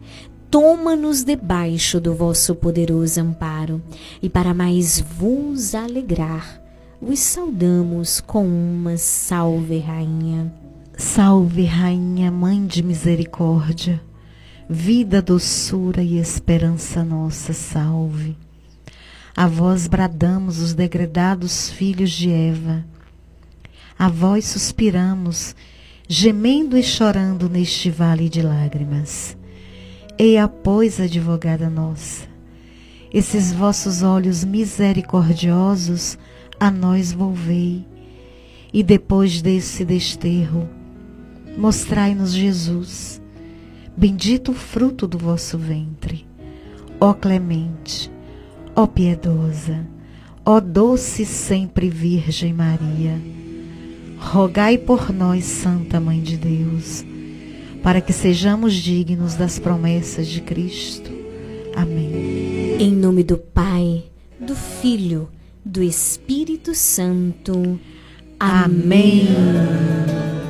[0.51, 3.81] Toma-nos debaixo do vosso poderoso amparo,
[4.21, 6.61] e para mais vos alegrar,
[7.01, 10.53] vos saudamos com uma salve, Rainha.
[11.01, 14.03] Salve, Rainha, Mãe de Misericórdia,
[14.69, 18.37] vida, doçura e esperança nossa, salve.
[19.35, 22.85] A vós bradamos os degredados filhos de Eva.
[23.99, 25.57] A vós suspiramos,
[26.07, 29.35] gemendo e chorando neste vale de lágrimas.
[30.19, 32.29] Eia, pois, advogada nossa,
[33.11, 36.19] esses vossos olhos misericordiosos
[36.61, 37.87] a nós volvei,
[38.71, 40.69] e depois desse desterro,
[41.57, 43.21] mostrai-nos Jesus,
[43.97, 46.27] bendito o fruto do vosso ventre.
[47.01, 48.11] Ó clemente,
[48.75, 49.87] ó piedosa,
[50.45, 53.21] ó doce sempre Virgem Maria,
[54.19, 57.05] rogai por nós, Santa Mãe de Deus,
[57.83, 61.11] para que sejamos dignos das promessas de Cristo.
[61.75, 62.77] Amém.
[62.79, 64.05] Em nome do Pai,
[64.39, 65.29] do Filho,
[65.65, 67.79] do Espírito Santo.
[68.39, 69.27] Amém.
[69.27, 70.50] São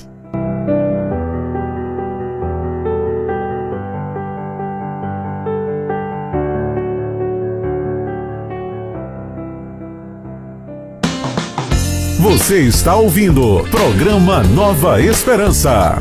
[12.31, 15.97] Você está ouvindo programa Nova Esperança.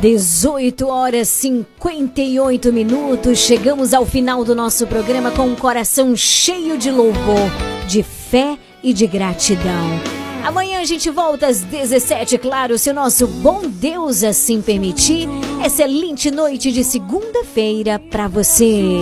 [0.00, 3.40] 18 horas 58 minutos.
[3.40, 7.50] Chegamos ao final do nosso programa com um coração cheio de louvor,
[7.86, 10.00] de fé e de gratidão.
[10.42, 15.28] Amanhã a gente volta às 17, claro, se o nosso bom Deus assim permitir.
[15.62, 19.00] Excelente noite de segunda-feira para você.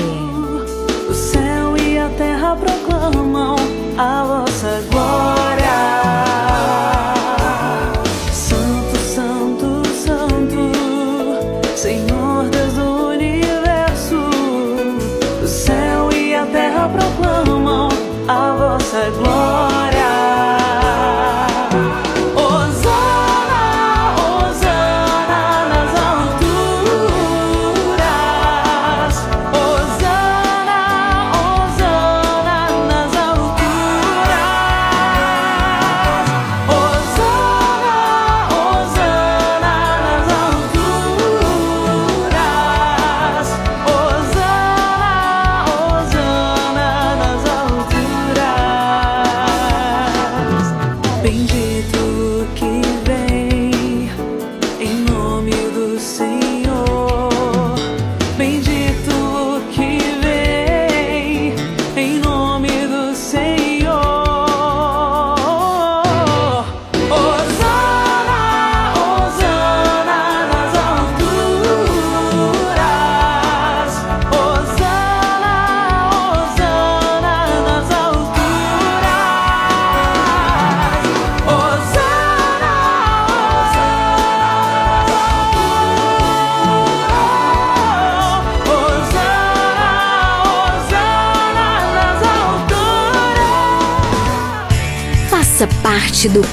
[4.66, 5.45] 在我。